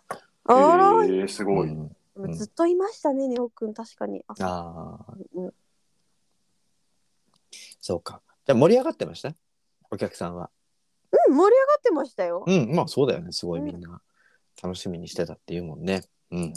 [0.44, 1.68] あら、えー、すごい。
[1.68, 4.22] うんうんずっといましたね、ネオくん、確かに。
[4.29, 5.55] あああ、うん
[7.81, 8.22] そうか。
[8.46, 9.35] じゃあ盛り上がってました？
[9.90, 10.51] お客さんは。
[11.29, 12.44] うん、盛り上がってましたよ。
[12.46, 13.33] うん、まあそうだよね。
[13.33, 14.01] すごいうんみんな
[14.62, 16.03] 楽しみにしてたっていうもんね。
[16.31, 16.53] うん、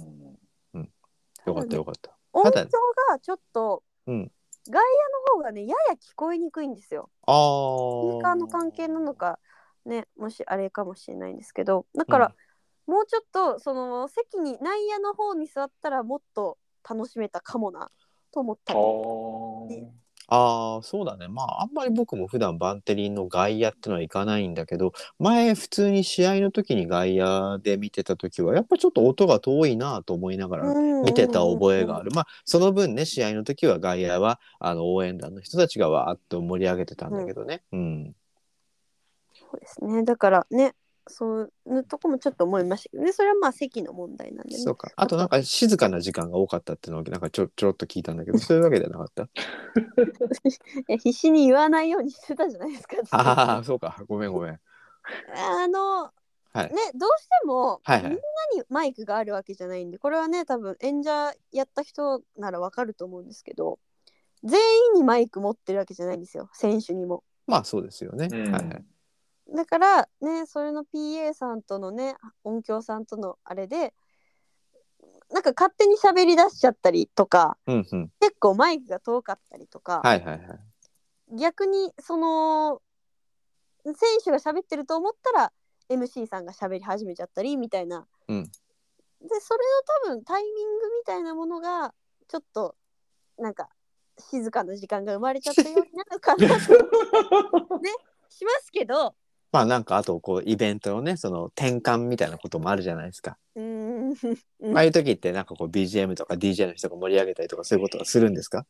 [1.45, 2.15] よかったよかった。
[2.31, 2.65] 音響
[3.09, 4.31] がちょっと、うん
[4.67, 4.79] 外野
[5.35, 7.11] の方がね、やや聞こえにくいんですよ。
[7.27, 7.35] ああ。
[7.35, 9.37] スピーカーの関係なのか、
[9.85, 12.35] ね、もしあれかもしれないんですけど、だから、
[12.87, 17.89] もうちょっと、その席に、内野の方に座ったら、もっと楽しめたかもな、
[18.31, 18.79] と思ったり。
[18.79, 19.95] あ
[20.27, 21.27] ああ、そうだね。
[21.27, 32.09] まあ、あんまり僕も普段バンテリンの外野ってのは行かないんだけど、前普通に試合の時に外野で見てた時は、やっぱちょっと音が遠いなと思いながら見てた覚えがある。
[32.11, 37.61] まあ、その分ね、試合の時は外野は、あの、応援団の人たちがわーっと盛り上げてたんだけどね。
[37.71, 38.15] うん。
[39.33, 40.03] そうですね。
[40.03, 40.73] だからね、
[41.07, 44.61] そういうとこもちょっと思いましたけどね、それはまあ席の問題なんでね。
[44.61, 44.91] そうか。
[44.95, 49.23] あとなんか静かな時間が多かったっていうのをなんかちょちょろっと聞いたんだけど、 そういうわけじゃなかった？
[49.25, 49.27] い
[50.87, 52.97] や必死に言わないようにしてたじゃないですか。
[53.11, 54.03] ああ、そうか。
[54.07, 54.59] ごめんごめん。
[55.35, 56.11] あの、
[56.53, 58.17] はいね、どうしても、はいはいみんな
[58.55, 63.77] にマイクがあるわけじゃないんで、これはね、多分演者やった人ならわかると思うんですけど、
[64.43, 67.23] 全員にマイク持ってるわけじゃないんですよ、選手にも。
[67.45, 68.29] まあそうですよね。
[68.31, 68.85] うんはいはい。
[69.53, 73.93] だからね、それの PA さんとのね、音響さんとのあれで、
[75.31, 78.11] なんか勝手に喋り出しちゃったりとか、うんうん。
[78.19, 80.59] 結構マイクが遠かったりとか、はいはいはい。
[81.37, 82.81] 逆にその
[83.83, 85.51] 選手が喋ってると思ったら
[85.89, 88.43] MC さんが喋り始めちゃったりみたいな、うん
[89.21, 89.59] でそれ
[90.05, 91.95] の多分タイミングみたいなものが
[92.27, 92.75] ちょっと
[93.39, 93.69] なんか
[94.19, 97.89] 静かな時間が生まれちゃったようになるかなと ね
[98.29, 99.15] しますけど
[99.55, 103.37] まあなんかあとこうイベントのねその転換みたいなこともあるじゃないですか。
[103.55, 104.09] うーん
[104.59, 108.65] うんああいう時ってなんかこう BGM とか DJ の人が盛り上げたりとかそういうことはするんですか？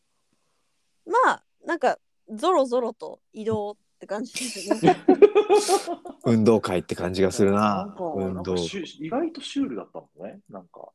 [1.08, 1.98] まあなんか
[2.32, 4.96] ゾロゾロと移動って感じですよね。
[6.26, 7.86] 運動会って感じがするな。
[7.86, 8.58] んか運動なんか。
[8.58, 10.40] シュ意外とシュールだったもんね。
[10.50, 10.88] なんか。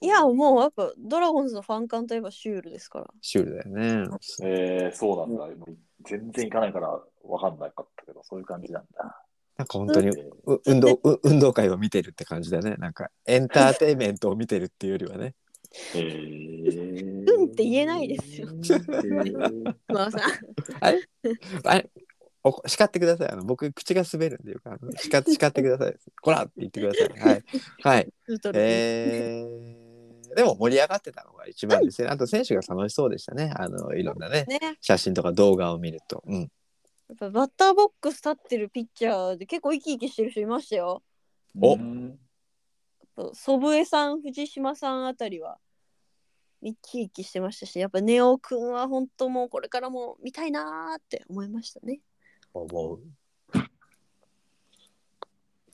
[0.00, 3.10] いやもうやっぱドラゴンズのファン感といえばシュールですから。
[3.20, 3.70] シュールだよ
[4.08, 4.18] ね。
[4.42, 5.64] えー、そうなんだ。
[6.04, 6.88] 全然行かないから
[7.24, 9.21] わかんなかったけど、そういう感じなんだ。
[9.56, 10.10] なんか本当に
[10.66, 12.76] 運動う運動会を見てるって感じだね。
[12.78, 15.34] なんかエンターテインメントを見てるっていうよりはね。
[15.94, 20.20] えー、うんって言えないですよえー熊尾さん。
[20.80, 21.00] あれ？
[21.64, 21.90] あれ？
[22.44, 23.30] お叱ってください。
[23.30, 25.94] あの僕口が滑るんでよくあの叱って叱ってください。
[26.20, 27.08] こらって言ってください。
[27.20, 27.44] はい。
[27.82, 28.12] はい。
[28.54, 32.08] えー、でも盛り上がってたのが一番ですね。
[32.08, 33.52] あと選手が楽しそうでしたね。
[33.54, 36.22] あのいろんなねね、写真とか動画を見ると。
[36.26, 36.50] うん。
[37.12, 41.02] やっぱバッターボックス立ってるピッチャーで結構生き生きしてる人いましたよ。
[41.60, 42.18] おうん
[43.34, 45.58] 祖父江さん、藤島さんあたりは
[46.62, 52.00] 生き生きしてましたし、やっぱネオくんは本当もうこれからも見たいなーって思いましたね。
[52.54, 53.02] 思う。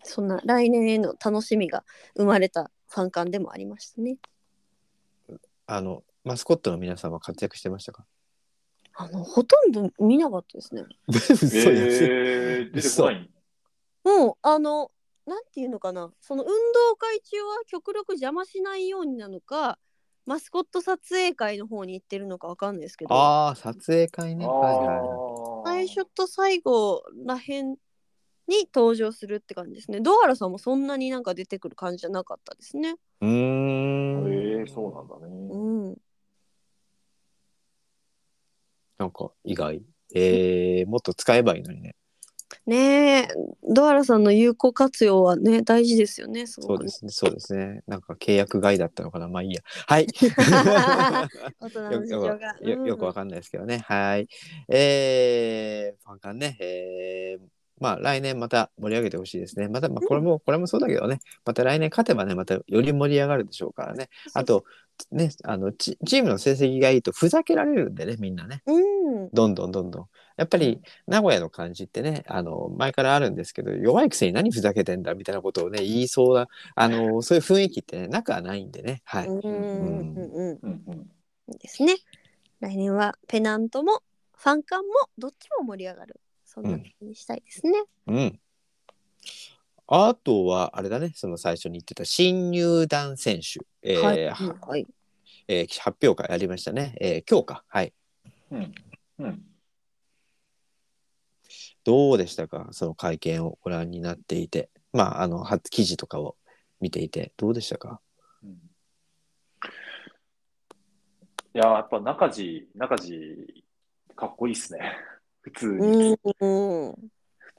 [0.02, 1.84] そんな来年への楽しみが
[2.16, 4.16] 生まれたファン感でもありましたね。
[5.66, 8.04] あのマスコットの皆さんは活躍してましたか？
[9.00, 10.84] あのほとんど見なかったですね。
[11.08, 13.30] 嘘やえー、出てこない？
[14.02, 14.90] もうあの
[15.24, 19.78] なんていうのかなその運動会中は極力邪魔しないようになのか
[20.26, 24.44] マスコット撮影会の方に行ってるのかわかんないですけどああ撮影会ね。
[24.44, 27.76] あはいはい最初と最後らへん
[28.48, 30.00] に登場するって感じですね。
[30.00, 32.96] ドアラさんもそんなになんか出てくる感じじゃなかったですね。
[33.20, 34.32] うーん。
[34.32, 35.48] えー、そうなんだね。
[35.50, 35.98] うん。
[38.98, 39.82] なんか意外。
[40.14, 41.94] えー、もっと使えばいいのにね。
[42.66, 43.28] ねえ、
[43.74, 46.90] ドアラさんの有効活用はね、大事ですよね、すごくね。
[46.90, 47.28] そうですね。
[47.28, 47.82] そうですね。
[47.86, 49.28] なんか契約外だったのかな。
[49.28, 49.62] まあいいや。
[49.86, 50.06] はい。
[51.60, 52.38] 大人よの事情が。
[52.60, 53.78] よよくわんかんないですけどね。
[53.86, 54.28] はい。
[54.68, 56.56] えー、ファンカンね。
[56.60, 59.68] えーまあ来年また盛り上げてほしいですね。
[59.68, 61.20] また、まあ、これも、これもそうだけどね。
[61.44, 64.08] また来年勝てばね、またより盛り上がるでしょうからね。
[64.34, 64.64] あと、
[65.10, 68.62] ね、あのチ、チームの成績がいいとふざけられるんでね、みんなね。
[68.66, 68.80] う
[69.26, 69.30] ん。
[69.32, 70.06] どんどんどんどん。
[70.36, 79.02] やっぱり名古屋の感じってね、あの、前からあるんですけど、弱いくせに何ふざけてんだみたいなことをね、言いそうな、あの、そういう雰囲気ってね、なくはないんでね。
[79.04, 79.28] はい。
[79.28, 80.58] うんうんうんうん。
[80.62, 81.10] うんうん
[81.50, 81.96] いいですね。
[82.60, 84.02] 来年はペナントも
[84.36, 86.20] ファンカンもどっちも盛り上がる。
[86.44, 87.72] そんな風にしたいですね。
[88.06, 88.40] うん。
[89.90, 94.28] あとは、あれだね、その最初に言ってた新入団選手、えーはい。
[94.28, 94.86] ははい。
[95.48, 96.94] えー発表会ありましたね。
[97.00, 97.64] えー今日か。
[97.68, 97.94] はい。
[98.50, 98.74] うん
[99.18, 99.42] うん
[101.84, 102.68] どうでしたか？
[102.72, 104.68] その会見をご覧になっていて。
[104.92, 106.36] まあ、あの、初記事とかを
[106.80, 108.02] 見ていて、どうでしたか？
[108.42, 108.50] うん
[111.54, 113.64] いや、やっぱ中地、中地、
[114.14, 114.98] かっこいいっすね。
[115.40, 116.94] 普通に、普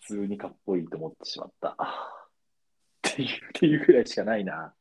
[0.01, 1.75] 通にかっこいいと思ってしまった。
[3.23, 4.73] っていう、っていうぐらいしかないな。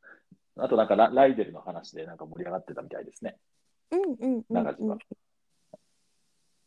[0.57, 3.37] あとなんかラライデルの話でなんか盛り上がってたみたいですね。
[3.91, 4.97] うんうんうん中地は。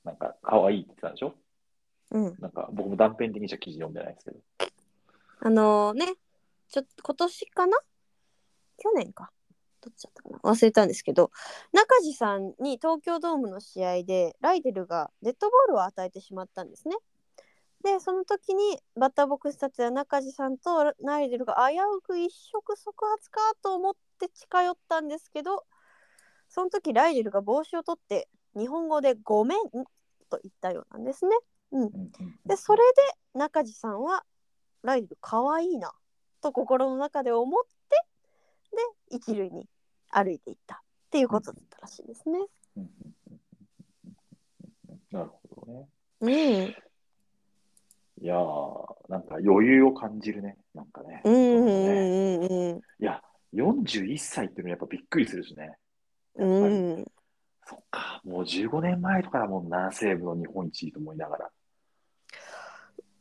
[0.04, 1.34] なんか可愛いって言ってたんでしょ？
[2.10, 4.40] うんなんか僕も断片的にしか記事読んでないですけど。
[5.40, 6.06] あのね
[6.68, 7.78] ちょっと今年かな？
[8.78, 9.30] 去年か
[9.80, 10.38] どっちだったかな？
[10.38, 11.30] 忘れたんですけど
[11.72, 16.96] 中地さんに東京ドームの試合でライデルがデッドボールを与えてしまったんですね。
[17.82, 25.64] でその時にバッターボックス立つ中地さんとライデルが危うく一触即発かと思って近寄ったんですけど
[26.48, 29.58] その時ライデルが帽子を取って日本語で「ごめん」
[30.30, 31.36] と言ったようなんですね。
[31.72, 32.10] うん、
[32.44, 32.82] でそれ
[33.32, 34.24] で中地さんは
[34.82, 35.92] ライデルかわいいな
[36.42, 37.96] と心の中で思って
[39.10, 39.66] で一塁に
[40.10, 40.78] 歩いていったっ
[41.10, 42.38] ていうことだったらしいですね。
[45.10, 45.88] なるほどね。
[46.20, 46.81] うん
[49.44, 50.56] 余裕を感じるね。
[50.74, 51.22] なんかね。
[51.24, 51.72] うんうんね
[52.48, 53.22] うんうんいや、
[53.54, 55.76] 41歳っていうのはやっぱびっくりするしね。
[56.36, 57.04] うん
[57.64, 61.50] そっか、もう15年前とかだもんな、西武の日本一位と思いながら。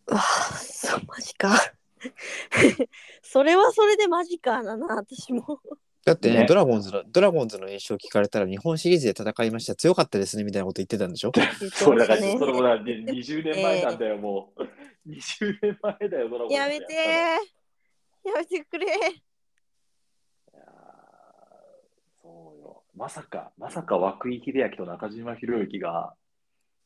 [0.07, 0.21] うわ
[0.60, 1.55] そうマジか
[3.21, 5.62] それはそれでマジかだな私も
[6.03, 11.31] だってねねドラゴンズのドラゴンズの印象聞かれたら日本シリーズで戦いました強かったですねみたいなこと言ってたんでしょ？
[11.73, 14.61] それだから、それもだ、ね、20年前なんだよ、もう。
[15.07, 18.89] 20年前だよ、ドラゴンズやめてやめてくれい
[20.53, 20.61] やー
[22.21, 22.83] そうよ。
[22.95, 26.15] まさか、まさか涌井秀明と中島博之が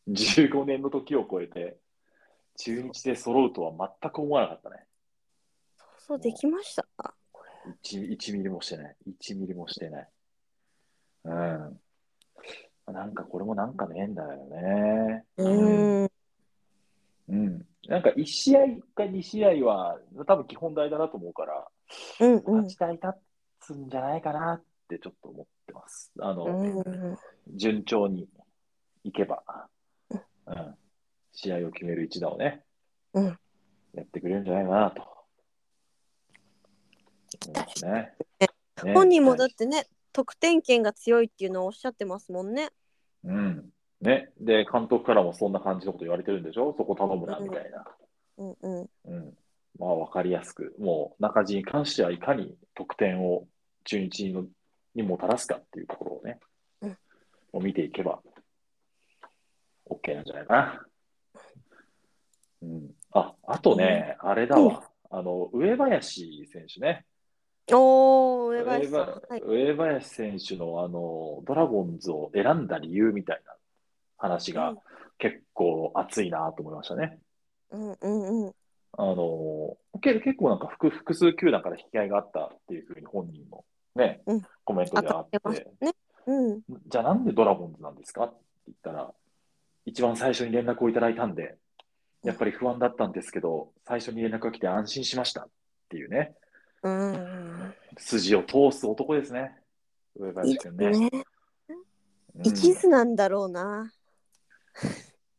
[0.08, 1.78] 15年の時を超えて
[2.58, 4.86] 中日で揃うとは全く思わなかったね。
[5.98, 6.86] そうできました
[7.84, 8.96] ？1, 1ミリもしてない。
[9.20, 10.10] 1ミリもしてない。
[11.26, 11.82] うん。
[12.94, 15.26] なんかこれもなんかの縁だよね。
[15.38, 16.12] うん
[17.28, 17.66] うん。
[17.88, 18.60] なんか1試合
[18.96, 21.68] か2試合は多分基本大だなと思うから、
[22.20, 22.66] うんうん。
[22.66, 23.08] 8台立
[23.60, 26.12] つんじゃないかなってちょっと思ってます。
[26.20, 27.18] あの、うん
[27.56, 28.28] 順調に
[29.04, 29.44] いけば、
[30.10, 30.76] うん、
[31.32, 32.64] 試合を決める一打をね、
[33.14, 33.40] うん。
[33.94, 35.16] やってくれるんじゃないかなと。
[37.86, 38.14] ね。
[38.40, 42.70] ね本人もだってね得点圏が強いっていうのをおっしゃってますもんね。
[43.24, 43.70] うん。
[44.06, 44.32] ね。
[44.40, 46.74] で、監督からもそんな感じのこと言われてるんでしょ？
[46.78, 47.86] そこ頼むな、みたいな。
[48.38, 49.34] うんうんうん。
[49.80, 53.48] まあ、わかりやすく、もう、中地に関してはいかに得点を
[53.84, 54.46] 中日の
[54.94, 56.40] にもたらすかっていうところをね、
[56.82, 56.90] うん
[57.52, 58.22] もう見ていけば、
[59.90, 60.86] OK なんじゃないかな。
[62.62, 62.92] うん。
[63.12, 64.84] あ、あとね、あれだわ。
[65.10, 67.06] あの、上林選手ね。
[67.72, 68.92] おー上林
[69.44, 73.56] 上林選手のあのドラゴンズを選んだ理由みたいな
[74.18, 74.78] 話がうん
[75.18, 77.20] 結構熱いなと思いましたね。
[77.72, 78.54] うんうんうん。
[78.98, 85.40] あのけ結構なんか複複数球団から引き合いがあったっていうふうに本人もね、うんコメントであって
[85.82, 85.94] ね。
[86.28, 88.36] うんじゃあなんでドラゴンズなんですかって
[88.68, 89.14] 言ったら、
[89.86, 91.56] 一番最初に連絡をいただいたんで、
[92.24, 95.50] やっぱり不安だったんですけど、最初に連絡が来て安心しましたっ
[95.90, 96.36] ていうね、
[96.82, 99.56] うんうん筋を通す男ですね。
[100.18, 100.90] 上林君ね。
[100.90, 101.10] ね。
[102.36, 103.92] うん一途なんだろうな。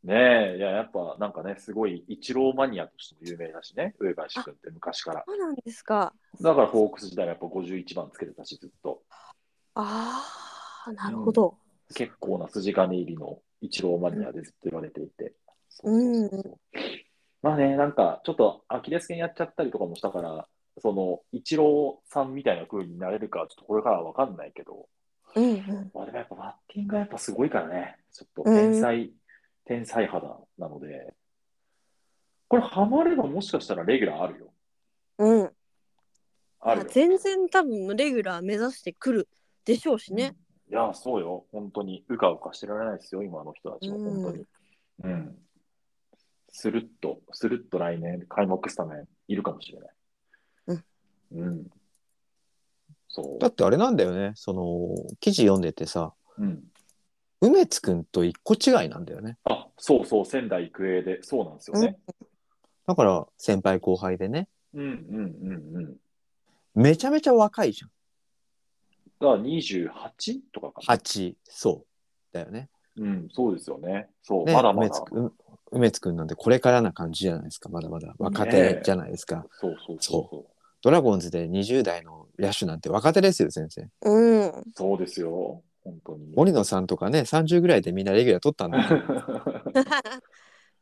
[0.03, 5.23] ねえ、いや、やっぱなんかね、すごいイチローマニアとしても有名だしね、上林君って昔から。
[5.27, 6.13] そうなんですか。
[6.39, 9.01] だからホークス時代はやっぱ51番つけてたし、ずっと。
[9.75, 10.23] あ
[10.85, 11.57] あ、なるほど。
[11.93, 15.33] 結構な筋金入りのイチローマニアでずっと言われていて。
[15.69, 16.57] そうそうそうそう
[17.41, 20.47] まあね、なんかちょっとアキレス腱やっちゃったりとかもしたから、
[20.79, 24.87] そのイチローさんみたいな風になれるか、ちょっとこれからは分かんないけど、
[25.35, 25.91] うんうん。
[25.93, 28.81] まあでもやっぱバッティングがやっぱすごいからね、ちょっとうん
[29.67, 30.21] 天才、肌
[30.57, 31.13] なので、
[32.47, 34.53] これハマればもしかしたらレギュラーあるよ。
[35.19, 35.51] うん。
[36.61, 36.87] あるよ。
[36.89, 39.29] 全然多分レギュラー目指してくる
[39.65, 40.35] でしょうしね。
[40.69, 41.45] いや、そうよ。
[41.51, 44.45] 本当に、うかうかしてられないですよ、今の人たちは、うん本当に。
[45.03, 45.37] うん。
[46.49, 49.89] スルッと、スルッと来年、開幕スタメンいるかもしれない。
[50.67, 50.85] うん。
[51.31, 51.67] うん。
[53.09, 53.39] そう。
[53.39, 56.63] だってあれなんだよねその記事読んでてさうん。
[57.41, 61.97] 梅津くんと一個違いなんだよねあ、そうそう、仙台育英で、そうなんですよね。
[62.87, 65.97] だから先輩後輩でねうん、うん、うん、うん。
[66.73, 67.91] めちゃめちゃ若いじゃん
[69.19, 70.95] だから28とかかな。
[70.95, 74.09] 8そうだよねうん、そうですよね。
[74.23, 74.89] そう、ねまだまだ。
[74.89, 75.33] 梅津くん
[75.71, 80.51] 梅津くんなんてこれからな感じじゃないですかまだまだ若手じゃないですか、そうそうそうそう。
[80.81, 84.63] ドラゴンズで20代の野手なんて若手ですよ先生うん。
[84.75, 85.61] そうですよ。
[85.87, 86.33] 本当に。
[86.35, 88.83] 森野さんとかね、30ぐらいでみんなレギュラー取ったんだよ。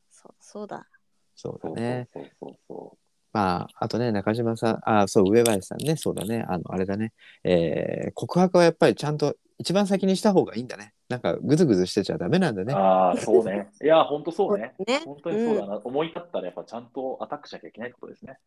[0.09, 0.87] そうそうだ。
[1.35, 2.09] そうそうだね。
[2.11, 2.97] そうそうそ
[3.31, 6.45] まあ、あとね、中島さん、あ、そう、上林さんね、そうだね。
[6.47, 7.13] あの、あれだね。
[7.43, 10.93] えー告白はやっぱりちゃんと一番先にした方がいいんだね。
[11.09, 12.65] なんか、ぐずぐずしてちゃダメなんだう。
[12.65, 12.73] ね。
[12.73, 13.69] ああ、そうね。
[13.83, 14.73] いや、本当そうね。
[14.87, 15.81] ね本当にそうだな。
[15.83, 18.39] 思い立ったらやっぱちゃんとアタックしなきゃいけないってことですね。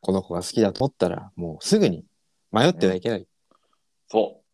[0.00, 2.04] この子が好きだと思ったら、もうすぐに
[2.52, 3.26] 迷ってはいけない。
[4.08, 4.45] そう。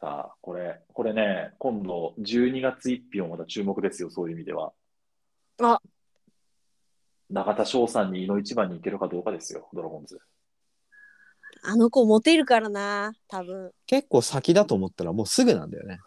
[0.00, 4.72] さあ、これ、これね、今度12月1日もまた注目ですよ、そういう意味では。
[5.60, 5.80] あ
[7.30, 10.20] 中田翔さんに井の一番に行けるかどうかですよ、ドラゴンズ。
[11.64, 13.72] あの子モテるからな、多分。
[13.86, 15.98] 結構先だと思ったらもうすぐなんだよね。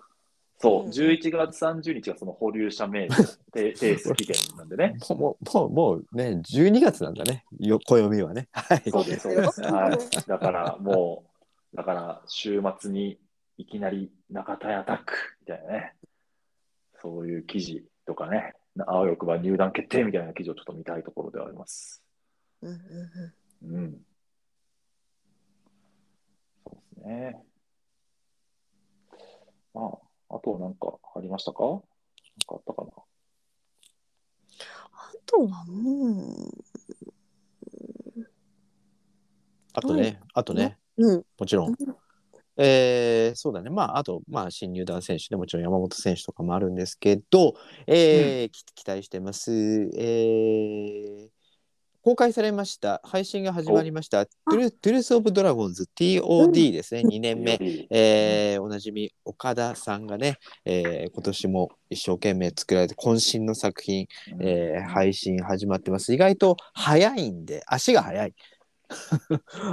[0.58, 3.14] そうう、ん11月30日がその保留者名義
[3.54, 4.96] 提 提出期限なんでね。
[5.10, 7.44] もう、もう、もうね、12月なんだね。
[7.60, 8.48] よ、暦はね。
[8.54, 8.90] はい。
[8.90, 9.62] そうです、そうです。
[9.62, 10.28] はい。
[10.28, 11.26] だからも
[11.74, 13.20] う、だから週末に
[13.62, 15.94] いきなり中田アタックみたいなね。
[17.00, 18.54] そういう記事とかね、
[18.88, 22.04] 青欲ば入団決定みたいな記事をちょっと見たいところではあります。
[22.64, 22.78] うんうん
[23.70, 24.02] うんうん。
[26.64, 27.44] そうですね。
[29.76, 31.64] まあ、あとなんかありましたか？
[31.64, 31.86] なんか
[32.50, 32.92] あったかな？
[34.92, 36.36] あとはも
[39.74, 41.26] あとね、あとね、う、うん。
[41.38, 41.76] もちろん。
[42.58, 43.70] えーそうだね。
[43.70, 47.56] まあ、あと、まあ、新入団選手でもちろん山本選手とかもあるんですけど、
[47.88, 49.52] えーき期待してます。
[49.96, 51.30] えー
[52.04, 53.00] 公開されました。
[53.04, 54.26] 配信が始まりました。
[54.26, 57.02] トゥルトゥルース・オブ・ドラゴンズ TOD ですね。
[57.02, 57.60] 2年目。
[57.92, 64.08] えーおなじみ岡田さんがね、えー今年も一生懸命作られて渾身の作品、
[64.40, 66.12] えー配信始まってます。
[66.12, 68.34] 意外と早いんで、足が早い。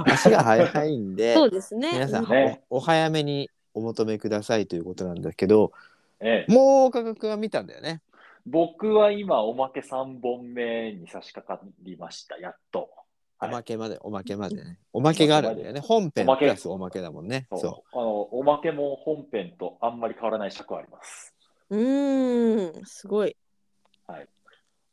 [0.05, 1.91] 足が早いんで、そうですね。
[1.93, 5.71] 皆さん、ねおお早めにお求めくださいということなんだけど、
[6.19, 8.01] ええ、もう価格は見たんだよね。
[8.45, 12.79] 僕は今、おまけ3本目に差し掛かりました、やっと。
[12.79, 12.89] はい
[13.41, 14.77] おまけまで、おまけまでね。
[14.91, 15.79] おまけがあるんだよね。
[15.79, 17.47] 本編おまけプラスおまけだもんね。
[17.51, 21.33] そうそあのおまけも本編とあんまり変わらない尺はあります。
[21.69, 23.29] うーん、すごい。
[23.29, 23.35] う。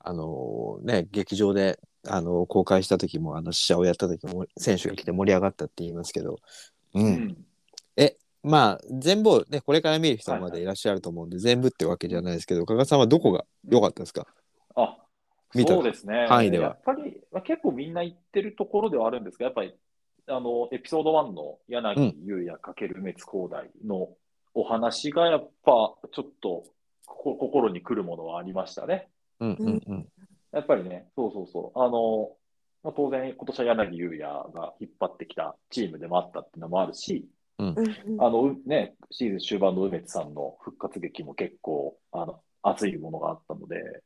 [0.09, 6.39] あのーね、劇場で、あのー公開した時も、あの、試写をやった時も、選手が来て盛り上がったって言いますけど、
[6.95, 7.01] う。
[7.01, 7.47] うん
[8.47, 14.25] まあ、全部をね、これから見る人までいらっしゃると思うんで、全部ってわけじゃないですけど、加賀さんはどこが良かったですか？
[14.77, 14.99] あ
[15.53, 16.27] 見たそうですね。
[16.29, 19.75] 範囲ではやっぱり、まあ、結構みんな言ってるところではあるんですが、やっぱり
[20.29, 24.11] あのエピソード1の柳優也×梅津光大の
[24.55, 26.63] お話がやっぱちょっと
[27.05, 29.09] こ心に来るものはありましたね。
[29.41, 30.09] うんうんうん。
[30.57, 31.79] やっぱりね、そうそうそう。
[31.79, 32.31] あの、
[32.83, 34.23] まあ、当然今年は柳優也
[34.55, 37.29] が引っ張ってきたチームでもあったっていうのもあるし、
[37.59, 44.03] うんうんあの、うね、シーズン終盤の梅津さんの復活劇も結構、あの、熱いものがあったので、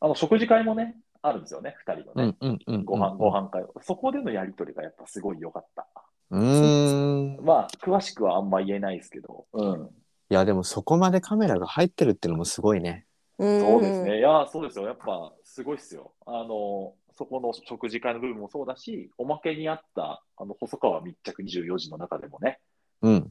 [0.00, 2.24] あの、食事会もね、あるんですよね、二人のうね。
[2.24, 2.84] んうんうん。
[2.84, 3.64] ご飯、ご飯会。
[3.82, 5.86] そこでのやりとりがやっぱすごい良かった。
[6.30, 7.44] うーん。
[7.44, 9.90] まあ、詳しくはあんま言えないですけど、うん。
[10.30, 13.06] いや、でもそこまでカメラが入ってるっていうのもすごいね。
[13.38, 14.18] うんそうですね。
[14.18, 14.86] いや、そうですよ。
[14.86, 16.12] やっぱ、すごいっすよ。
[16.26, 22.60] あの、そこの食事会の部分もそうだし、おまけにあった、あの、細川密着24時の中でもね、
[23.02, 23.30] うん。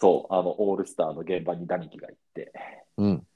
[0.00, 2.52] そう、あの、オールスターの現場にダニキが行って、
[2.96, 3.26] うん。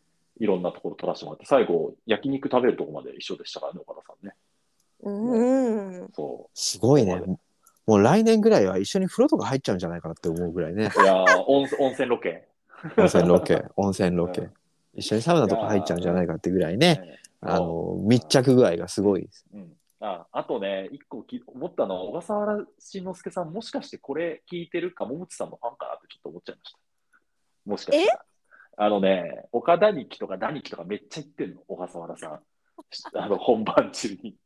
[0.41, 4.35] いろんなところ撮らせてもらって、最後、焼肉食べるとこまで一緒でしたからね、岡田さんね。
[5.03, 6.11] うん。
[6.15, 7.21] そすごいね。
[7.87, 10.91] もう来年ぐらいは一緒に風呂とか入っちゃうんじゃないかなって思うぐらいね。
[10.97, 11.03] う。
[11.03, 12.49] いやー温温泉ロケ。
[12.97, 14.53] 温泉ロケ、温泉ロケうん。
[14.97, 16.95] 一緒にサウナとか入っちゃうんじゃないかってぐらいね。
[16.97, 19.45] ねあの、密着具合がすごいです。
[19.53, 26.79] うん、ああとね、一個き思ったのは、小笠原慎之介さん、もしかしてこれ聞いてるか、桃地さんのファンかなってちょっと思っちゃいました。
[27.67, 28.25] もしかしたら。
[28.77, 32.41] あのね、岡田日記とかダニキとかめっちゃ言ってんの、小笠原さん。
[33.15, 34.37] あの本番中に。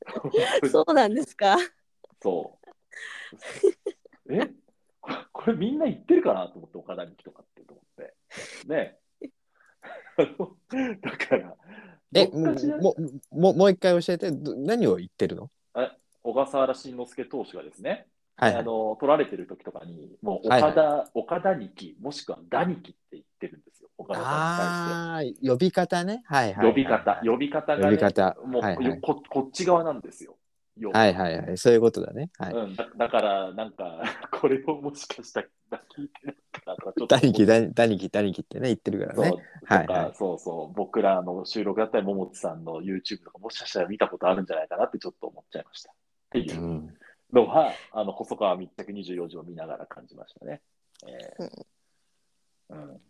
[0.70, 1.56] そうなんですか？
[2.22, 2.58] そ
[4.28, 4.34] う。
[4.34, 4.50] え？
[5.32, 8.14] これみんな言ってるかなと思って、岡田日記とかってと思って。
[8.66, 8.99] ね
[10.26, 11.56] だから、
[12.14, 12.94] え、もも
[13.30, 15.50] ももう一回教えて、ど何を言ってるの？
[16.22, 18.06] 小笠原慎之介投手がですね、
[18.36, 26.22] はいあの取られてる時とかに、もうはい岡田、岡田にき、もしくはダニキって言ってるんですよ、岡田さんああー、呼び方ね。
[26.26, 26.74] はいにはいはい。
[26.74, 26.86] 対して。
[26.86, 30.36] 呼び方、呼び方が、ね、呼び方もう、はいはいよここっち側なんですよ。
[30.80, 31.58] 要はいはいはい。
[31.58, 32.30] そういうことだね。
[32.38, 32.54] はい。
[32.54, 34.02] うん、だだから、なんか、
[34.32, 35.46] これをもしかしたら
[35.96, 39.30] 聞いてないかなとか、ちょっとダニキ、ダニダニキ、ダニキってね、言ってるからそうね。
[39.64, 45.92] はいとかはいそうそう、僕らの収録だったり、桃地さんの YouTube とか、もしかしたら見たことあるんじゃないかなってちょっと思っちゃいました。
[45.92, 45.94] っ
[46.30, 46.94] ていううん
[47.32, 50.62] のは、あの細川密着24時を見ながら感じましたね。
[51.06, 51.66] えー
[52.70, 53.00] うん。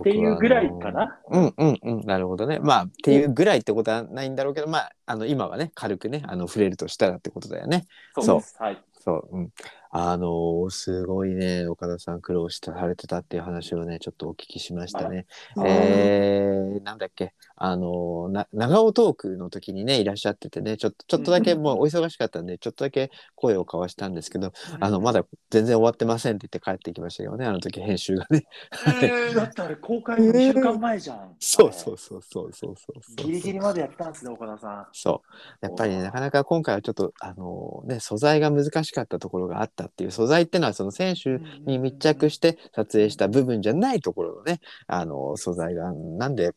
[0.00, 1.18] っていうぐらいかな。
[1.30, 7.86] うんうんうんなるほどねまあっていうぐらいってことはないんだろうけどまああの今はね軽くねあの触れるとしたらってことだよね
[8.20, 8.56] そうです。
[8.58, 8.82] はい。
[9.06, 9.50] そう、うん、
[9.90, 15.26] あのーすごいね岡田さん苦労してされてたっていう話をねちょっとお聞きしましたね。
[15.64, 28.46] えー、なんだっけあのーな長尾トークの時にねいらっしゃっててねちょっとちょっとだけうんもうお忙しかったんでちょっとだけ声を交わしたんですけどあのまだ全然終わってませんって言って帰ってきましたけどねあの時編集がね。
[29.34, 31.36] だってあれ公開の2週間前じゃん。
[31.38, 33.16] そうそうそうそうそうそうそう。
[33.16, 34.86] ギリギリまでやったんですね、岡田さん。
[34.92, 35.22] そ
[35.62, 46.52] うやっぱりねなかなか今回はちょっとあのね素材が難しかったところがあったっていう素材っていうのはその選手に密着して撮影した部分じゃないところのねあの素材がなんで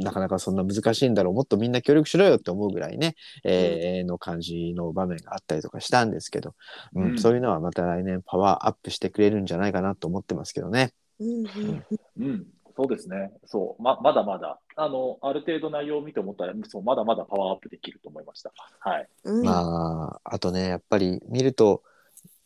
[0.00, 3.14] なかなかそんな難しいんだろうもっとみんな協力しろよって思うぐらいね、
[3.44, 6.54] えーの感じの場面があったりとかしたんですけど、
[6.94, 10.92] うんうんそういうのはまた来年パワーアップしてくれるんじゃないかなと思ってますけどね。
[11.20, 12.46] うんうんうん、
[12.76, 13.32] そうですね。
[13.44, 18.52] そう、ま、まだまだ、あの、ある程度内容を見て思ったら、そう、まだまだパワーアップできると思いました。
[18.78, 19.08] はい。
[19.24, 21.82] うんまああとねやっぱり見ると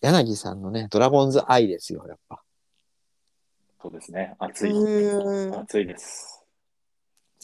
[0.00, 2.42] 柳さんのねドラゴンズ愛ですよやっぱ。
[3.82, 4.34] そうですね。
[4.38, 4.70] 熱い。
[4.70, 6.41] うん熱いです。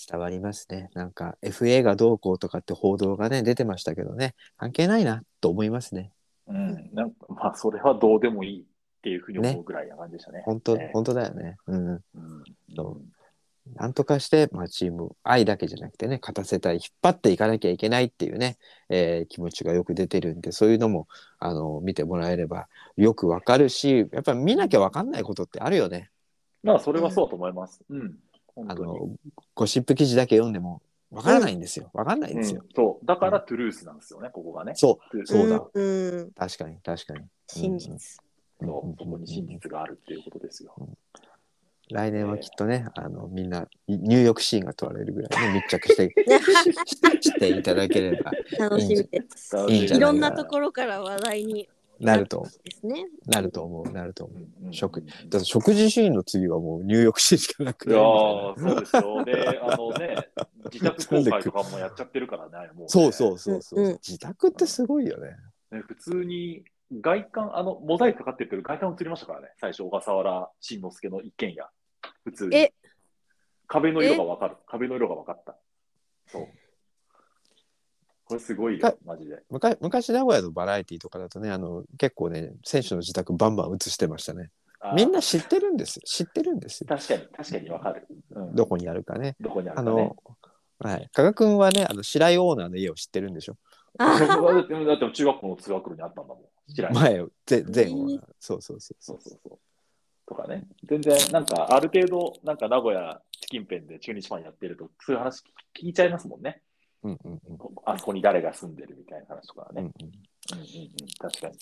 [0.07, 0.91] 伝わりますね。
[0.95, 6.13] なんか FA がどうこうとかって報道がね出てましたけどね関係ないなと思いますね。
[6.47, 6.91] うん。
[6.95, 8.65] なんか、まあ、それはどうでもいいっ
[9.03, 10.43] ていうふうに思うぐらいな感じでしたね。
[10.45, 11.57] 本当、ね本当だよね。
[11.67, 11.89] うん。
[11.89, 12.03] うん。
[12.75, 13.19] そう
[13.77, 18.57] なんとかして、まあ、チーム愛だけじゃなくてね勝たせたい引っ張っていかなきゃいけないっていうね、
[18.89, 21.07] えー気持ちがよく出てるんでそういうのも
[21.39, 26.11] あの見てもらえればよくわかるしやっぱり見なきゃわかんないことってあるよね。
[26.63, 27.81] まあ、それはそうだと思います。
[27.89, 28.01] うん。
[28.01, 28.15] 本当に。
[28.67, 29.11] あの
[29.55, 31.91] ゴシップ記事だけ読んでもわからないんですよ。
[31.95, 32.63] わかんないんですよ。
[32.63, 33.07] うん、そう。
[33.07, 34.73] だから、トゥルースなんですよね、ここがね。
[34.75, 37.21] そうそうだうん確かに確かに。
[37.47, 37.99] 真実。
[38.61, 40.75] そうそこに真実があるっていうことですよ。
[41.91, 46.13] 来年はきっとね、あのみんな入浴シーンが問われるぐらいね密着して
[47.23, 49.57] していただければ楽しみです。
[49.69, 51.69] いいんじゃないいろんなところから話題に
[52.01, 53.07] なるとですね。
[53.27, 54.73] なると思うなると思う。
[54.73, 59.25] 食だって食事シーンの次はもう入浴シーンしかなくいやなるーそうですよ。
[59.25, 60.29] で、あのね、
[60.73, 65.31] 自宅公開とかもやっちゃってるからね、もうね、そうそうそうそう、うんうん自宅ってすごいよね。
[65.71, 66.65] ね普通に
[67.01, 71.69] 外観、あの、モザイクかかってるけど、外観映りましたからね、最初、小笠原慎之介の一軒家。
[72.25, 72.57] 普通に。
[72.57, 72.73] え？
[73.67, 74.57] 壁の色がわかる。
[74.67, 75.57] 壁の色が分かった。
[76.29, 76.49] そう。
[78.29, 79.43] これすごいよ、マジで。
[79.49, 84.51] 昔昔名古屋のバラエティとかだとねあの結構ね選手の自宅バンバン映してましたね。
[84.81, 86.87] あーみんな知ってるんですよ知ってるんですよ。
[86.89, 88.07] 確かに、確かに分かる。
[88.31, 89.35] うん、どこにあるかね。
[89.41, 90.17] どこにあるあかねの。
[90.81, 93.57] はい加賀君はねあの白井オーナーの家を知ってるんでしょ。
[93.99, 96.73] だってだって中学校の通学路にあったんだもん。
[96.73, 97.15] 知らない。
[97.15, 99.59] 前前前オーナーそうそうそうそそううそうそう。
[100.29, 100.69] とかね。
[100.85, 105.43] 全然、なんか、ある程度、なんか名古屋近辺で中日ファンやってると、そういう話
[105.75, 106.61] 聞いちゃいますもんね。
[107.05, 109.83] うんうんうんこあそこに誰が住んでるみたいな話とかね。
[109.83, 110.07] うんうん。
[110.07, 110.19] うん
[111.19, 111.59] 確かに。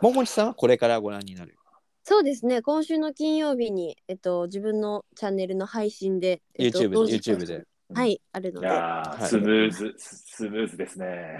[0.00, 1.56] 桃地さんはこれからご覧になる？
[2.04, 2.62] そうですね。
[2.62, 7.64] 今週の金曜日に、えっと、自分のチャンネルの配信で、えっと YouTube YouTube で。
[7.94, 11.38] はい、あるのいで、はいスムーズ、ススムーズですね、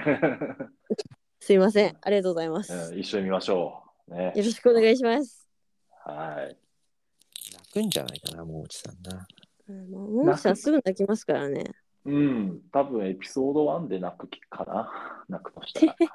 [1.40, 1.96] すいません。
[2.00, 2.72] ありがとうございます。
[2.72, 2.98] うん。
[2.98, 4.14] 一緒に見ましょう。
[4.14, 4.32] ね。
[4.34, 5.46] よろしくお願いします。
[6.06, 6.56] はい。
[7.52, 9.26] 泣くんじゃないかな桃地さんな。
[9.68, 11.64] うんもう、ももちさんすぐ泣きますからね。
[12.08, 15.24] うん、多分エピソード1で泣く気かな。
[15.28, 15.96] 泣くとしたら。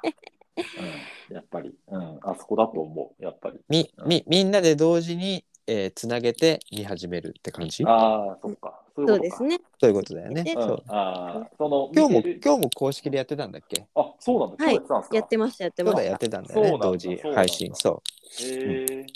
[1.30, 3.58] うん、やっぱり、うん、あそこだと思う、やっぱり。
[3.68, 7.84] みみみんなで同時に、えー、つなげて見始めるって感じ？
[7.84, 8.80] ああ、そっか。
[8.96, 9.58] そういうですね。
[9.80, 10.44] そういうことだよね。
[10.56, 13.84] ああ、その、今日も今日も公式でやってたんだっけ？
[13.96, 14.64] あ、そうなんだ。
[14.64, 15.16] 今日やってたんですか？
[15.16, 15.96] やってました、やってました。
[15.96, 17.74] そうだやってたんだよね同時配信。
[17.74, 18.02] そ
[18.40, 19.06] へえ、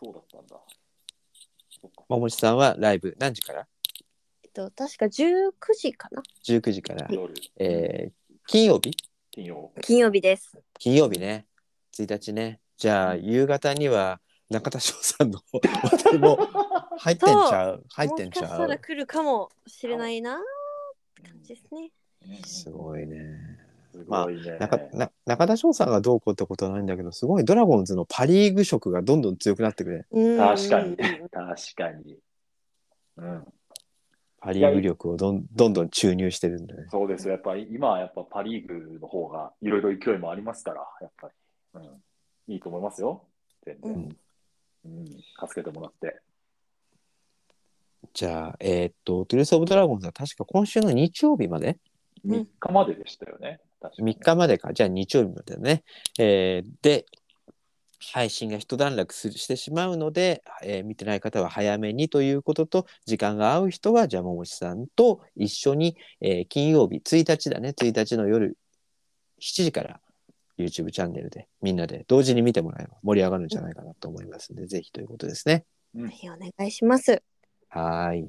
[0.00, 0.56] そうだったんだ。
[2.08, 3.66] 桃地さんはライブ何時から？
[4.58, 8.96] と、確か19時かな ?19 時から、夜、えー、金曜日？
[9.30, 9.70] 金曜。
[9.80, 10.58] 金曜日です。
[10.80, 11.46] 金曜日ね。
[11.96, 12.60] 1日ね。
[12.76, 16.36] じゃあ夕方には中田翔さんの話題も
[16.98, 17.84] 入ってんちゃう？
[17.90, 20.38] 入ってんもしかしちゃうたら来るかもしれないなっ
[21.14, 21.92] て感じですね。
[22.44, 23.38] すごいね。
[23.92, 24.58] すごいね。
[24.58, 30.38] 中な中田翔さんがどうこうってことはないんだけどすごいドラゴンズのパ・リーグ色がどんどん強くなってくれうん。
[30.38, 32.18] 確かに、確かに。
[33.16, 33.46] うん、
[34.40, 37.32] パ・リーグ力をどんどんどん注入してるんだねそうですよ。
[37.32, 41.34] やっぱり今はやっぱパ・リーグの方がいろいろ勢いもありますから、やっぱり。
[41.74, 43.24] うん、いいと思いますよ。
[43.64, 43.92] 全然。
[43.92, 44.16] うん
[44.84, 45.20] うん、助
[45.54, 46.20] けてもらって。
[48.14, 51.78] じゃあえーっとトゥルース・オブ・ドラゴンズは確か今週の日曜日まで？
[52.24, 53.60] うん3日まででしたよね。
[53.80, 55.84] 確かに3日までかじゃあ日曜日までだね、
[56.18, 57.06] えーで
[58.12, 68.56] 配信が一段落するしてしまうので、えー見てない方は早めにということと時間が合う人はじゃあももちさんと一緒に、えー金曜日1日だね1日の夜
[69.40, 70.00] 7時から
[70.58, 75.64] YouTube チャンネルでみんなで同時に見てもらえば盛り上がるんじゃないかなと思いますので、ぜひということですね。
[75.96, 77.22] はい、お願いします。
[77.68, 78.28] はーい。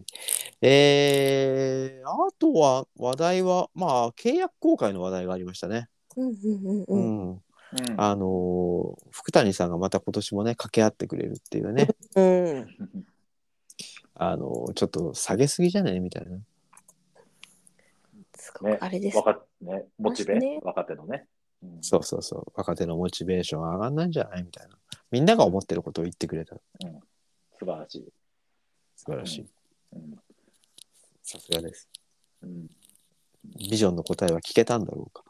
[0.61, 5.87] えー、あとは話題は、まあ、契約公開の話題がありましたね。
[6.15, 7.41] うんうんうんううん。
[7.75, 7.91] ん。
[7.91, 12.67] うんあのー福谷さんがまた今年もね、掛け合ってくれるっていうね、うん。
[14.15, 16.37] あのーちょっと下げすぎじゃないみたいな。
[18.79, 19.17] あれです。
[19.17, 21.27] 若ね、モチベ、ね若手のね。
[21.63, 22.51] うんそうそうそう。
[22.55, 24.77] 若手のモチベーション上がんないんじゃないみたいな。
[25.11, 26.55] みんなが思ってることを言ってくれた。
[27.59, 28.13] 素晴らしい。
[28.95, 29.49] 素晴らしい。
[29.93, 30.19] うん
[31.23, 31.89] さすがです。
[32.41, 32.67] うん
[33.57, 35.23] ビジョンの答えは聞けたんだろうか。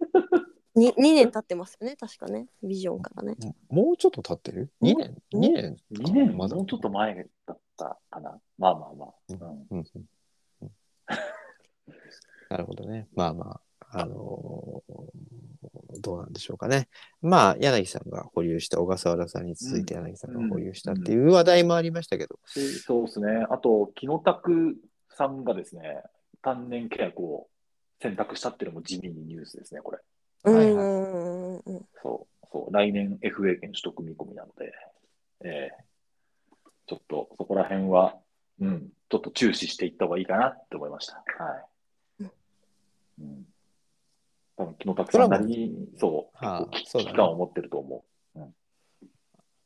[0.74, 2.46] に2年経ってますよね、確かね。
[2.62, 3.36] ビジョンからね。
[3.68, 5.16] もうちょっと経ってる ?2 年？
[5.34, 7.14] うん ?2 年？2年、まだもうちょっと前
[7.46, 8.40] だったかな。
[8.58, 9.14] まあまあまあ。
[9.28, 10.08] うんうんうんうん
[12.48, 13.08] なるほどね。
[13.14, 15.12] まあまあ、あのー
[16.00, 16.88] どうなんでしょうかね。
[17.20, 23.46] まあ、柳さんが保有した、小笠原さんに続いて柳さんが保有したっていう話題もありましたけど、しそうですね。
[23.50, 24.76] あと、木野拓
[25.10, 26.02] さんがですね、
[26.42, 27.48] 単年契約を
[28.00, 29.98] 選択したっていうのも地味にニュースですね、これ。
[30.44, 31.84] うんはい。
[32.02, 34.72] そう、そう、来年 FA 権取得見込みなので、
[35.44, 35.92] えー
[36.84, 38.16] ちょっとそこら辺は、
[38.60, 41.14] うん、ちょっと注視していった方がいいかなって思いました。
[41.14, 41.22] は
[42.20, 42.24] い。
[43.20, 43.44] うん。
[44.56, 48.04] 多分、木野拓さんなりに、そう、はあ危機感を持ってると思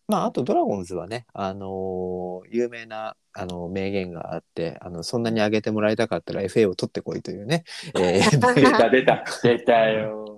[0.08, 7.64] まあ、あとドラゴンズはね、あのー有名な、あの名言があって、あの、そんなに上げてもらいたかったら FA を取ってこいというね、
[7.96, 8.54] えーう。
[8.54, 10.35] 出た、出た、出たよ。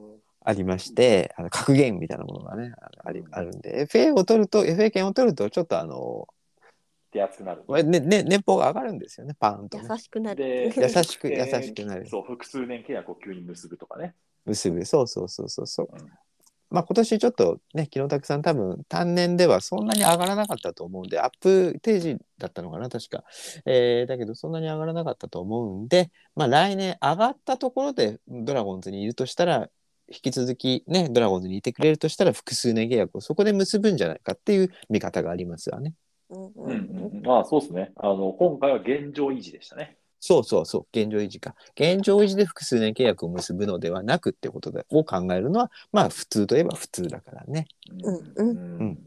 [0.48, 6.26] ありまして、あの格言みたいなものがね、あありあるんで、FA を取ると、FA 権を取ると、ちょっとあの
[7.12, 7.64] 手厚くなる。
[7.68, 9.86] ーねね、年俸が上がるんですよね、パーンと、ね。
[9.86, 10.42] 優しくなる。
[10.42, 12.08] で優しく、優えーしくなる。
[12.08, 14.14] そう、複数年契約を急に結ぶとかね。
[14.46, 14.82] 結ぶ。
[14.86, 15.88] そうそうそうそうそう。
[15.92, 16.10] うん
[16.70, 23.24] まあ今年ちょっとね、木野拓さん多分単年ではそんなに上がらなかったと思うんで、アップ定時だったのかな、確か。
[23.64, 29.70] えーだけどそんなに上がらなかったと思うんで、まあ来年上がったところでドラゴンズにいるとしたら、
[30.10, 35.94] 引き続きね、ドラゴンズにいてくれるとしたら複数年契約をそこで結ぶんじゃないかっていう見方がありますわね。
[36.30, 37.22] うんううんんうんうん。
[37.26, 37.92] まあ、そうですね。
[37.96, 39.96] あの、今回は現状維持でしたね。
[40.20, 41.54] そうそうそう、現状維持か。
[41.74, 47.66] 現状維持で複数年契約を結ぶのではなくってことでを考えるのは、まあ普通といえば普通だからね。
[48.02, 48.98] うんうんうん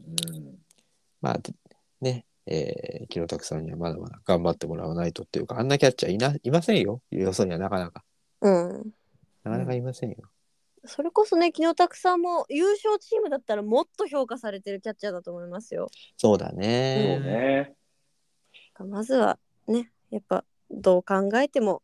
[1.20, 1.54] まあで
[2.00, 7.00] ね、えー、木野拓さんにはまだまだ頑張ってもらわないとっていうか、あんなキャッチャーいないませんよ。
[7.10, 8.02] よそにはなかなか。
[8.40, 8.92] うん。
[9.44, 10.16] なかなかいませんよ。
[10.84, 15.88] それこそね、木野拓さんも優勝チームだったらもっと評価されてるキャッチャーだと思いますよ。
[16.16, 17.20] そうだそうね。
[17.20, 17.74] ね。
[18.78, 21.82] まずはね、やっぱどう考えても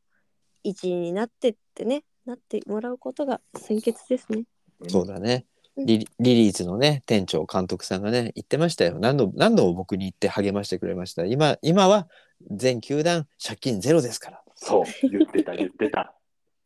[0.65, 4.45] 一位になってってね、なってもらうことが先決ですね。
[4.89, 5.45] そうだね。
[5.53, 8.99] うんリリリーズのね、店長、監督さんがね、言ってましたよ。
[8.99, 11.25] 何度何度も僕に言って励ましてくれました。
[11.25, 12.09] 今、今は
[12.51, 14.43] 全球団借金ゼロですから。
[14.57, 16.17] そう、言ってた、言ってた。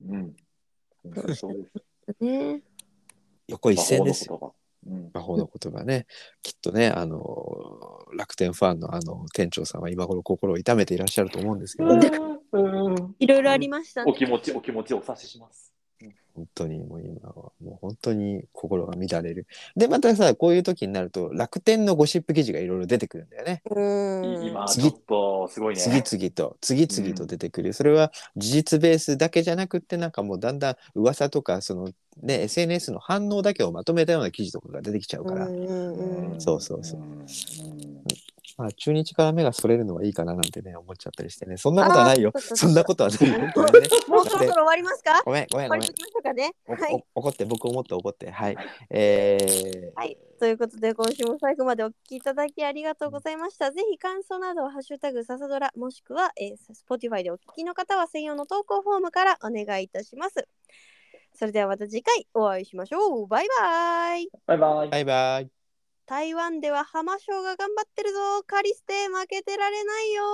[0.09, 0.35] うん。
[1.05, 1.92] う んそうです。
[2.21, 2.63] ね。
[3.49, 4.55] 横一線ですよ。
[4.85, 5.13] 魔法の言葉。
[5.15, 6.07] 魔法の言葉ね。
[6.43, 12.11] きっとね、あの、楽天ファンのあの、店長さんは今頃心を痛めていらっしゃると思うんですけど、ね、
[13.19, 14.11] いろいろありましたね。
[14.11, 15.72] お気持ち、お気持ちお察しします。
[16.35, 19.47] 本当にもう今はもう本当に心が乱れる。
[19.77, 23.63] でまたさこういう時になると楽天のゴシップ記事がいろいろ出てくるんだよね。
[23.71, 24.47] うん。
[24.49, 25.81] 今、ち次ょっと、すごいね。
[25.81, 31.91] 次々と次々と出てくる、それは事実ベースだけじゃなくってなんかもうだんだん噂とかその
[32.23, 37.27] ね SNS の反応だけをまとめたような記事とかが出てきちゃうから、うんうんうんそうそうそううん。
[38.59, 45.23] まあ中日から目がそれるのはいいかななんてね思っちゃったりしてねそんなことはないよそんなことはないよ本当にねもうそろそろ終わりますか？
[45.25, 46.55] ごめんごめんごめん終わりましょうかね。
[46.67, 47.05] おはい。
[47.15, 48.57] お怒って僕思って怒ってはい
[48.91, 50.19] えーはい。
[50.39, 53.71] ということで、今週も最後までお聞きいただきありがとうございました。
[53.71, 56.57] ぜひ感想などは、ハッシュタグササドラ、もしくは、えー、
[56.91, 60.49] Spotify でお聞きの方は専用の投稿フォームからお願いいたします。
[61.33, 63.27] それではまた次回お会いしましょう。
[63.29, 64.29] バイバイ。
[64.47, 64.89] バイバイ。
[64.91, 65.62] バイバイ
[66.07, 68.43] 台湾では浜省が頑張ってるぞ。
[68.45, 70.25] カリステ負けてられないよ。